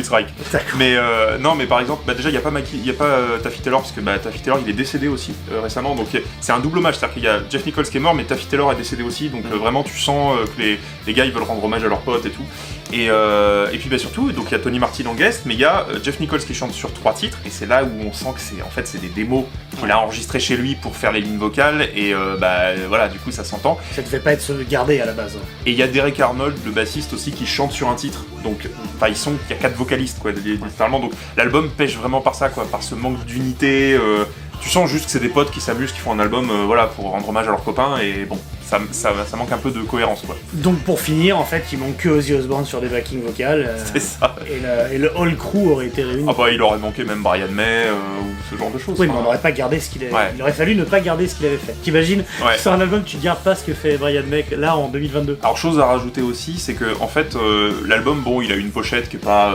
D'accord. 0.51 0.79
Mais 0.79 0.95
euh, 0.97 1.37
non, 1.37 1.55
mais 1.55 1.67
par 1.67 1.79
exemple, 1.79 2.05
bah, 2.07 2.15
déjà 2.15 2.31
il 2.31 2.33
n'y 2.33 2.39
a 2.39 2.41
pas 2.41 2.51
y 2.51 2.91
a 2.91 2.93
pas 2.95 3.05
euh, 3.05 3.39
Taffy 3.39 3.61
Taylor 3.61 3.83
parce 3.83 3.93
que 3.93 4.01
bah, 4.01 4.19
Taffy 4.19 4.41
Taylor 4.41 4.61
il 4.65 4.71
est 4.71 4.75
décédé 4.75 5.09
aussi 5.09 5.35
euh, 5.53 5.61
récemment, 5.61 5.95
donc 5.95 6.07
euh, 6.15 6.21
c'est 6.41 6.53
un 6.53 6.59
double 6.59 6.79
hommage, 6.79 6.97
c'est-à-dire 6.97 7.15
qu'il 7.15 7.25
y 7.25 7.29
a 7.29 7.41
Jeff 7.51 7.67
Nichols 7.67 7.85
qui 7.85 7.99
est 7.99 8.01
mort, 8.01 8.15
mais 8.15 8.25
Taffy 8.25 8.47
Taylor 8.47 8.73
est 8.73 8.77
décédé 8.77 9.03
aussi, 9.03 9.29
donc 9.29 9.45
euh, 9.53 9.57
vraiment 9.59 9.83
tu 9.83 9.99
sens 9.99 10.39
que 10.57 10.63
les, 10.63 10.81
les 11.07 11.13
gars 11.13 11.27
ils 11.27 11.33
veulent 11.33 11.43
rendre 11.43 11.63
hommage 11.63 11.85
à 11.85 11.89
leurs 11.89 12.01
potes 12.01 12.25
et 12.25 12.31
tout. 12.31 12.45
Et, 12.93 13.09
euh, 13.09 13.71
et 13.73 13.79
puis 13.79 13.89
bah, 13.89 13.99
surtout, 13.99 14.33
donc 14.33 14.47
il 14.49 14.53
y 14.53 14.55
a 14.55 14.59
Tony 14.59 14.79
Martin 14.79 15.07
en 15.07 15.15
guest, 15.15 15.43
mais 15.47 15.55
il 15.55 15.61
y 15.61 15.65
a 15.65 15.87
euh, 15.89 15.99
Jeff 16.03 16.19
Nichols 16.21 16.41
qui 16.41 16.55
chante 16.55 16.73
sur 16.73 16.93
trois 16.93 17.13
titres, 17.15 17.39
et 17.47 17.51
c'est 17.51 17.67
là 17.67 17.85
où 17.85 17.91
on 18.07 18.13
sent 18.13 18.33
que 18.35 18.41
c'est 18.41 18.63
en 18.63 18.69
fait 18.71 18.87
c'est 18.87 19.01
des 19.01 19.09
démos 19.09 19.45
qu'il 19.79 19.91
a 19.91 19.99
enregistrées 19.99 20.41
chez 20.41 20.57
lui 20.57 20.75
pour 20.75 20.97
faire 20.97 21.13
les 21.13 21.21
lignes 21.21 21.39
vocales, 21.39 21.89
et 21.95 22.13
euh, 22.13 22.37
bah 22.37 22.75
voilà, 22.89 23.09
du 23.09 23.19
coup 23.19 23.31
ça 23.31 23.45
s'entend. 23.45 23.79
Ça 23.95 24.03
devait 24.03 24.21
pas 24.21 24.33
être 24.33 24.41
se 24.41 24.53
garder 24.53 25.01
à 25.01 25.07
la 25.07 25.13
base. 25.13 25.39
Et 25.67 25.71
il 25.71 25.77
y 25.77 25.83
a 25.83 25.87
Derek 25.87 26.19
Arnold, 26.19 26.57
le 26.65 26.73
bassiste 26.73 27.13
aussi, 27.13 27.33
qui 27.33 27.47
chante 27.47 27.73
sur 27.73 27.89
un 27.89 27.95
titre. 27.95 28.25
Donc, 28.43 28.69
enfin, 28.97 29.09
ils 29.09 29.17
sont, 29.17 29.35
il 29.49 29.55
y 29.55 29.59
a 29.59 29.61
quatre 29.61 29.77
vocalistes, 29.77 30.19
quoi, 30.19 30.33
littéralement. 30.33 31.01
Donc, 31.01 31.13
l'album 31.37 31.71
pêche 31.71 31.97
vraiment 31.97 32.21
par 32.21 32.35
ça, 32.35 32.49
quoi, 32.49 32.65
par 32.65 32.83
ce 32.83 32.95
manque 32.95 33.25
d'unité. 33.25 33.95
euh, 33.95 34.25
tu 34.61 34.69
sens 34.69 34.91
juste 34.91 35.07
que 35.07 35.11
c'est 35.11 35.21
des 35.21 35.29
potes 35.29 35.51
qui 35.51 35.61
s'amusent, 35.61 35.93
qui 35.93 36.01
font 36.01 36.13
un 36.13 36.19
album, 36.19 36.51
voilà, 36.67 36.87
pour 36.87 37.07
rendre 37.11 37.29
hommage 37.29 37.47
à 37.47 37.51
leurs 37.51 37.65
copains. 37.65 37.99
Et 37.99 38.27
bon, 38.27 38.39
ça, 38.71 38.79
ça, 38.93 39.13
ça 39.27 39.37
manque 39.37 39.51
un 39.53 39.59
peu 39.59 39.71
de 39.73 39.81
cohérence, 39.81 40.23
quoi. 40.25 40.37
Donc 40.55 40.79
pour 40.85 41.01
finir, 41.01 41.39
en 41.39 41.45
fait, 41.45 41.65
il 41.73 41.79
manque 41.79 41.97
que 41.97 42.09
Ozzy 42.09 42.35
Osbourne 42.35 42.65
sur 42.65 42.81
des 42.81 42.87
backings 42.89 43.21
vocales. 43.23 43.67
euh, 43.69 43.85
C'est 43.93 44.01
ça. 44.01 44.37
et, 44.47 44.61
le, 44.61 44.95
et 44.95 44.99
le 44.99 45.11
whole 45.17 45.37
crew 45.37 45.73
aurait 45.73 45.87
été 45.87 46.05
réuni. 46.05 46.25
Ah 46.29 46.35
bah, 46.39 46.51
il 46.53 46.63
aurait 46.63 46.79
manqué 46.79 47.03
même 47.05 47.23
Brian 47.23 47.49
May 47.51 47.87
euh, 47.87 47.93
ou 47.93 48.27
ce 48.51 48.57
genre 48.57 48.71
de 48.71 48.79
choses. 48.79 48.99
oui, 49.01 49.09
mais 49.09 49.15
on 49.19 49.23
n'aurait 49.23 49.39
pas 49.41 49.51
gardé 49.53 49.81
ce 49.81 49.91
qu'il 49.91 50.05
avait. 50.05 50.13
Ouais. 50.15 50.31
Il 50.37 50.43
aurait 50.43 50.53
fallu 50.53 50.77
ne 50.77 50.85
pas 50.85 51.01
garder 51.01 51.27
ce 51.27 51.35
qu'il 51.35 51.47
avait 51.47 51.57
fait. 51.57 51.73
T'imagines 51.83 52.25
Ouais. 52.45 52.57
Sur 52.59 52.73
un 52.73 52.81
album, 52.81 53.03
tu 53.05 53.17
gardes 53.19 53.43
pas 53.43 53.55
ce 53.57 53.65
que 53.65 53.75
fait 53.75 53.97
Brian 53.99 54.23
May 54.29 54.45
là 54.57 54.77
en 54.77 54.89
2022. 54.89 55.39
Alors 55.43 55.57
chose 55.59 55.79
à 55.81 55.87
rajouter 55.87 56.23
aussi, 56.23 56.59
c'est 56.59 56.75
que 56.75 56.97
en 57.01 57.09
fait 57.09 57.35
euh, 57.37 57.73
l'album, 57.87 58.21
bon, 58.21 58.41
il 58.41 58.53
a 58.53 58.55
une 58.55 58.71
pochette 58.71 59.09
qui 59.09 59.17
est 59.17 59.19
pas 59.19 59.53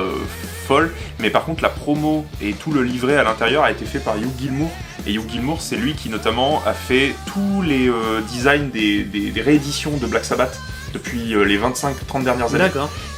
folle, 0.68 0.92
mais 1.20 1.30
par 1.30 1.46
contre 1.46 1.64
la 1.64 1.70
promo 1.70 2.26
et 2.42 2.54
tout 2.54 2.72
le 2.72 2.84
livret 2.84 3.18
à 3.18 3.24
l'intérieur 3.24 3.64
a 3.64 3.72
été 3.72 3.86
fait 3.86 4.00
par 4.00 4.18
Hugh 4.18 4.30
Gilmour. 4.40 4.70
Et 5.08 5.14
Hugh 5.14 5.30
Gilmour, 5.30 5.62
c'est 5.62 5.76
lui 5.76 5.94
qui 5.94 6.10
notamment 6.10 6.62
a 6.66 6.74
fait 6.74 7.14
tous 7.28 7.62
les 7.62 7.88
euh, 7.90 8.22
designs 8.32 8.70
des, 8.72 9.04
des- 9.04 9.30
des 9.32 9.42
rééditions 9.42 9.96
de 9.98 10.08
Black 10.08 10.26
Sabbath 10.26 10.60
depuis 10.94 11.36
euh, 11.36 11.44
les 11.44 11.58
25-30 11.60 12.24
dernières 12.24 12.56
années. 12.56 12.64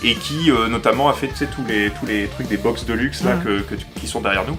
Et 0.04 0.16
qui 0.16 0.50
euh, 0.52 0.68
notamment 0.68 1.10
a 1.10 1.14
fait 1.14 1.28
tous 1.28 1.64
les 1.68 1.92
tous 1.92 2.06
les 2.06 2.28
trucs 2.28 2.48
des 2.48 2.58
box 2.58 2.86
de 2.86 2.94
luxe 2.94 3.24
là 3.24 3.36
Mhm. 3.36 3.44
que, 3.44 3.60
que 3.62 3.76
tu- 3.76 3.86
qui 4.00 4.08
sont 4.08 4.22
derrière 4.22 4.44
nous 4.48 4.58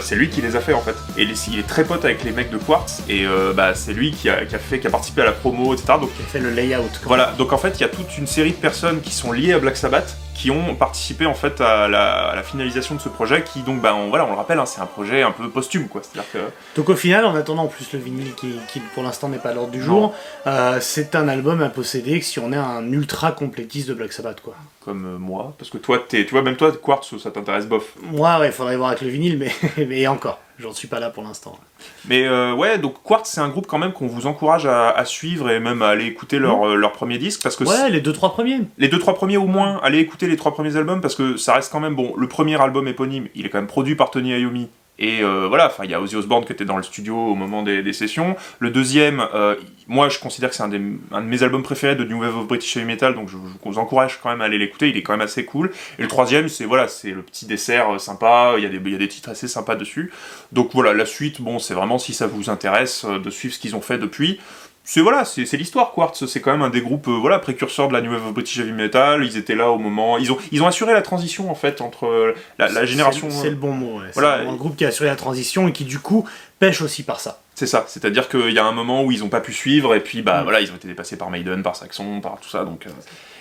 c'est 0.00 0.14
lui 0.14 0.28
qui 0.28 0.40
les 0.42 0.54
a 0.56 0.60
fait 0.60 0.72
en 0.72 0.80
fait 0.80 0.94
et 1.16 1.24
les- 1.24 1.34
il 1.52 1.58
est 1.58 1.66
très 1.66 1.84
pote 1.84 2.04
avec 2.04 2.22
les 2.24 2.30
mecs 2.30 2.50
de 2.50 2.58
Quartz 2.58 3.02
et 3.08 3.24
bah, 3.56 3.74
c'est 3.74 3.92
lui 3.92 4.12
qui 4.12 4.28
a, 4.28 4.44
qui 4.44 4.54
a 4.54 4.58
fait 4.58 4.78
qui 4.80 4.86
a 4.86 4.90
participé 4.90 5.22
à 5.22 5.24
la 5.26 5.32
promo 5.32 5.74
etc 5.74 5.94
donc 6.00 6.14
Qui 6.16 6.22
a 6.22 6.26
fait 6.26 6.38
le 6.40 6.50
layout. 6.50 6.82
voilà 7.04 7.34
donc 7.38 7.52
en 7.52 7.58
fait 7.58 7.74
il 7.78 7.80
y 7.80 7.84
a 7.84 7.88
toute 7.88 8.16
une 8.18 8.26
série 8.26 8.50
de 8.50 8.56
personnes 8.56 9.00
qui 9.00 9.12
sont 9.12 9.32
liées 9.32 9.52
à 9.52 9.58
Black 9.58 9.76
Sabbath 9.76 10.16
qui 10.34 10.50
ont 10.50 10.74
participé 10.74 11.26
en 11.26 11.34
fait 11.34 11.60
à 11.60 11.88
la, 11.88 12.28
à 12.28 12.36
la 12.36 12.42
finalisation 12.42 12.94
de 12.94 13.00
ce 13.00 13.08
projet 13.08 13.42
qui 13.44 13.60
donc 13.60 13.80
bah 13.80 13.94
on, 13.94 14.08
voilà 14.08 14.24
on 14.24 14.30
le 14.30 14.36
rappelle 14.36 14.58
hein, 14.58 14.66
c'est 14.66 14.80
un 14.80 14.86
projet 14.86 15.22
un 15.22 15.30
peu 15.30 15.48
posthume 15.48 15.88
quoi. 15.88 16.00
C'est 16.02 16.18
à 16.18 16.22
dire 16.22 16.32
que 16.32 16.38
Donc 16.76 16.88
au 16.88 16.96
final, 16.96 17.24
en 17.24 17.34
attendant 17.34 17.64
en 17.64 17.68
plus 17.68 17.92
le 17.92 17.98
vinyle 17.98 18.34
qui, 18.34 18.54
qui, 18.68 18.80
pour 18.80 19.02
l'instant 19.02 19.28
n'est 19.28 19.38
pas 19.38 19.50
à 19.50 19.54
l'ordre 19.54 19.70
du 19.72 19.82
jour, 19.82 20.14
euh, 20.46 20.78
c'est 20.80 21.14
un 21.14 21.28
album 21.28 21.62
à 21.62 21.68
posséder 21.68 22.20
si 22.20 22.38
on 22.38 22.52
est 22.52 22.56
un 22.56 22.90
ultra 22.92 23.32
complétiste 23.32 23.88
de 23.88 23.94
Black 23.94 24.12
Sabbath 24.12 24.40
quoi. 24.40 24.54
comme 24.84 25.04
euh, 25.04 25.18
moi 25.18 25.54
parce 25.58 25.70
que 25.70 25.78
toi 25.78 26.02
t'es 26.06 26.24
tu 26.24 26.30
vois 26.32 26.42
même 26.42 26.56
toi 26.56 26.72
Quartz 26.72 27.16
ça 27.18 27.30
t'intéresse 27.30 27.66
bof. 27.66 27.94
Moi, 28.02 28.38
ouais, 28.40 28.50
faudrait 28.52 28.76
voir 28.76 28.90
avec 28.90 29.02
le 29.02 29.08
vinyle, 29.08 29.38
mais, 29.38 29.52
mais 29.86 30.06
encore, 30.06 30.38
j'en 30.58 30.72
suis 30.72 30.88
pas 30.88 31.00
là 31.00 31.10
pour 31.10 31.22
l'instant. 31.22 31.58
Mais 32.06 32.24
euh, 32.26 32.52
ouais, 32.54 32.78
donc 32.78 33.02
Quartz, 33.02 33.28
c'est 33.30 33.40
un 33.40 33.48
groupe 33.48 33.66
quand 33.66 33.78
même 33.78 33.92
qu'on 33.92 34.06
vous 34.06 34.26
encourage 34.26 34.66
à, 34.66 34.90
à 34.90 35.04
suivre 35.04 35.50
et 35.50 35.60
même 35.60 35.82
à 35.82 35.88
aller 35.88 36.06
écouter 36.06 36.38
leur, 36.38 36.68
euh, 36.68 36.74
leur 36.76 36.92
premier 36.92 37.18
disque 37.18 37.42
parce 37.42 37.56
que 37.56 37.64
Ouais, 37.64 37.90
les 37.90 38.00
deux 38.00 38.12
trois 38.12 38.32
premiers. 38.32 38.60
les 38.78 38.88
deux 38.88 38.98
trois 38.98 39.14
premiers 39.14 39.36
au 39.36 39.46
moins, 39.46 39.80
allez 39.82 39.98
écouter 39.98 40.26
les 40.28 40.36
trois 40.36 40.52
premiers 40.54 40.76
albums 40.76 41.00
parce 41.00 41.14
que 41.14 41.36
ça 41.36 41.54
reste 41.54 41.72
quand 41.72 41.80
même 41.80 41.94
bon. 41.94 42.14
Le 42.16 42.28
premier 42.28 42.60
album 42.60 42.86
éponyme, 42.88 43.28
il 43.34 43.46
est 43.46 43.48
quand 43.48 43.58
même 43.58 43.66
produit 43.66 43.94
par 43.94 44.10
Tony 44.10 44.30
Iommi. 44.38 44.68
Et 44.98 45.22
euh, 45.22 45.46
voilà, 45.48 45.66
enfin 45.66 45.84
il 45.84 45.90
y 45.90 45.94
a 45.94 46.00
Ozzy 46.00 46.16
Osbourne 46.16 46.44
qui 46.44 46.52
était 46.52 46.66
dans 46.66 46.76
le 46.76 46.82
studio 46.82 47.16
au 47.16 47.34
moment 47.34 47.62
des, 47.62 47.92
sessions. 47.92 48.36
Le 48.58 48.70
deuxième, 48.70 49.26
euh, 49.34 49.56
moi 49.88 50.08
je 50.08 50.18
considère 50.18 50.50
que 50.50 50.54
c'est 50.54 50.62
un, 50.62 50.68
de 50.68 50.78
mes 50.78 51.42
albums 51.42 51.62
préférés 51.62 51.96
de 51.96 52.04
New 52.04 52.20
Wave 52.20 52.36
of 52.36 52.46
British 52.46 52.76
Heavy 52.76 52.86
Metal, 52.86 53.14
donc 53.14 53.28
je, 53.28 53.36
vous 53.36 53.78
encourage 53.78 54.20
quand 54.22 54.28
même 54.28 54.42
à 54.42 54.44
aller 54.44 54.58
l'écouter. 54.58 54.90
Il 54.90 54.96
est 54.96 55.02
quand 55.02 55.14
même 55.14 55.22
assez 55.22 55.44
cool. 55.44 55.72
Et 55.98 56.02
le 56.02 56.08
troisième, 56.08 56.48
c'est 56.48 56.66
voilà, 56.66 56.88
c'est 56.88 57.10
le 57.10 57.22
petit 57.22 57.46
dessert 57.46 57.94
euh, 57.94 57.98
sympa. 57.98 58.54
Il 58.58 58.62
y 58.62 58.66
a 58.66 58.68
des 58.68 58.90
y 58.90 58.94
a 58.94 58.98
des 58.98 59.08
titres 59.08 59.30
assez 59.30 59.48
sympas 59.48 59.76
dessus. 59.76 60.12
Donc 60.52 60.70
voilà, 60.74 60.92
la 60.92 61.06
suite, 61.06 61.40
bon, 61.40 61.58
c'est 61.58 61.74
vraiment 61.74 61.98
si 61.98 62.12
ça 62.12 62.26
vous 62.26 62.50
intéresse 62.50 63.06
de 63.06 63.30
suivre 63.30 63.54
ce 63.54 63.58
qu'ils 63.58 63.74
ont 63.74 63.80
fait 63.80 63.98
depuis. 63.98 64.38
C'est 64.84 65.00
voilà, 65.00 65.24
c'est 65.24 65.56
l'histoire. 65.56 65.92
Quartz, 65.92 66.26
c'est 66.26 66.40
quand 66.40 66.50
même 66.50 66.62
un 66.62 66.70
des 66.70 66.80
groupes 66.80 67.06
euh, 67.06 67.12
voilà 67.12 67.38
précurseurs 67.38 67.86
de 67.88 67.92
la 67.92 68.00
New 68.00 68.10
Wave 68.10 68.32
British 68.32 68.58
Heavy 68.58 68.72
Metal. 68.72 69.24
Ils 69.24 69.36
étaient 69.36 69.54
là 69.54 69.70
au 69.70 69.78
moment, 69.78 70.18
ils 70.18 70.32
ont 70.32 70.38
ils 70.50 70.60
ont 70.62 70.66
assuré 70.66 70.92
la 70.92 71.02
transition 71.02 71.50
en 71.50 71.54
fait 71.54 71.80
entre 71.80 72.06
euh, 72.06 72.34
la, 72.58 72.84
génération. 72.84 73.30
C'est 73.30 73.50
le 73.50 73.56
bon 73.56 73.72
mot. 73.72 74.00
ouais. 74.00 74.08
Voilà. 74.14 74.42
Le 74.42 74.56
groupe 74.56 74.76
qui 74.76 74.84
a 74.84 74.88
assuré 74.88 75.08
la 75.08 75.16
transition 75.16 75.68
et 75.68 75.72
qui 75.72 75.84
du 75.84 76.00
coup 76.00 76.28
pêche 76.58 76.82
aussi 76.82 77.04
par 77.04 77.20
ça. 77.20 77.40
C'est 77.54 77.66
ça, 77.66 77.84
c'est-à-dire 77.86 78.28
qu'il 78.28 78.50
y 78.50 78.58
a 78.58 78.64
un 78.64 78.72
moment 78.72 79.04
où 79.04 79.12
ils 79.12 79.22
ont 79.22 79.28
pas 79.28 79.40
pu 79.40 79.52
suivre 79.52 79.94
et 79.94 80.00
puis 80.00 80.22
bah 80.22 80.40
Mm. 80.40 80.44
voilà, 80.44 80.60
ils 80.60 80.72
ont 80.72 80.76
été 80.76 80.88
dépassés 80.88 81.16
par 81.16 81.30
Maiden, 81.30 81.62
par 81.62 81.76
Saxon, 81.76 82.20
par 82.20 82.40
tout 82.40 82.48
ça. 82.48 82.64
Donc, 82.64 82.86
euh, 82.86 82.90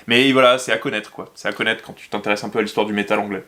mais 0.07 0.31
voilà, 0.31 0.57
c'est 0.57 0.71
à 0.71 0.77
connaître 0.77 1.11
quoi. 1.11 1.31
C'est 1.35 1.47
à 1.47 1.51
connaître 1.53 1.83
quand 1.83 1.93
tu 1.93 2.09
t'intéresses 2.09 2.43
un 2.43 2.49
peu 2.49 2.59
à 2.59 2.61
l'histoire 2.61 2.85
du 2.85 2.93
métal 2.93 3.19
anglais. 3.19 3.43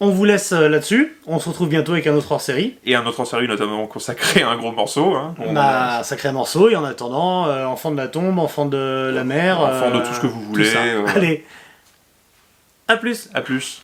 On 0.00 0.10
vous 0.10 0.24
laisse 0.24 0.52
euh, 0.52 0.68
là-dessus. 0.68 1.16
On 1.26 1.38
se 1.38 1.48
retrouve 1.48 1.68
bientôt 1.68 1.92
avec 1.92 2.06
un 2.06 2.14
autre 2.14 2.30
hors 2.32 2.40
série. 2.40 2.76
Et 2.84 2.94
un 2.94 3.04
autre 3.06 3.20
en 3.20 3.24
série 3.24 3.48
notamment 3.48 3.86
consacré 3.86 4.42
à 4.42 4.48
un 4.50 4.56
gros 4.56 4.72
morceau. 4.72 5.14
Hein. 5.14 5.34
On 5.38 5.54
On- 5.54 5.56
un 5.56 6.02
sacré 6.02 6.30
morceau 6.32 6.68
et 6.68 6.76
en 6.76 6.84
attendant, 6.84 7.46
euh, 7.48 7.64
enfant 7.66 7.90
de 7.90 7.96
la 7.96 8.08
tombe, 8.08 8.38
enfant 8.38 8.66
de 8.66 9.10
la 9.14 9.24
mer. 9.24 9.60
Enfant 9.60 9.90
de 9.90 9.96
euh, 10.00 10.06
tout 10.06 10.14
ce 10.14 10.20
que 10.20 10.26
vous 10.26 10.40
voulez, 10.42 10.70
euh. 10.76 11.06
Allez, 11.14 11.44
à 12.88 12.96
plus. 12.96 13.28
À 13.34 13.40
plus. 13.40 13.74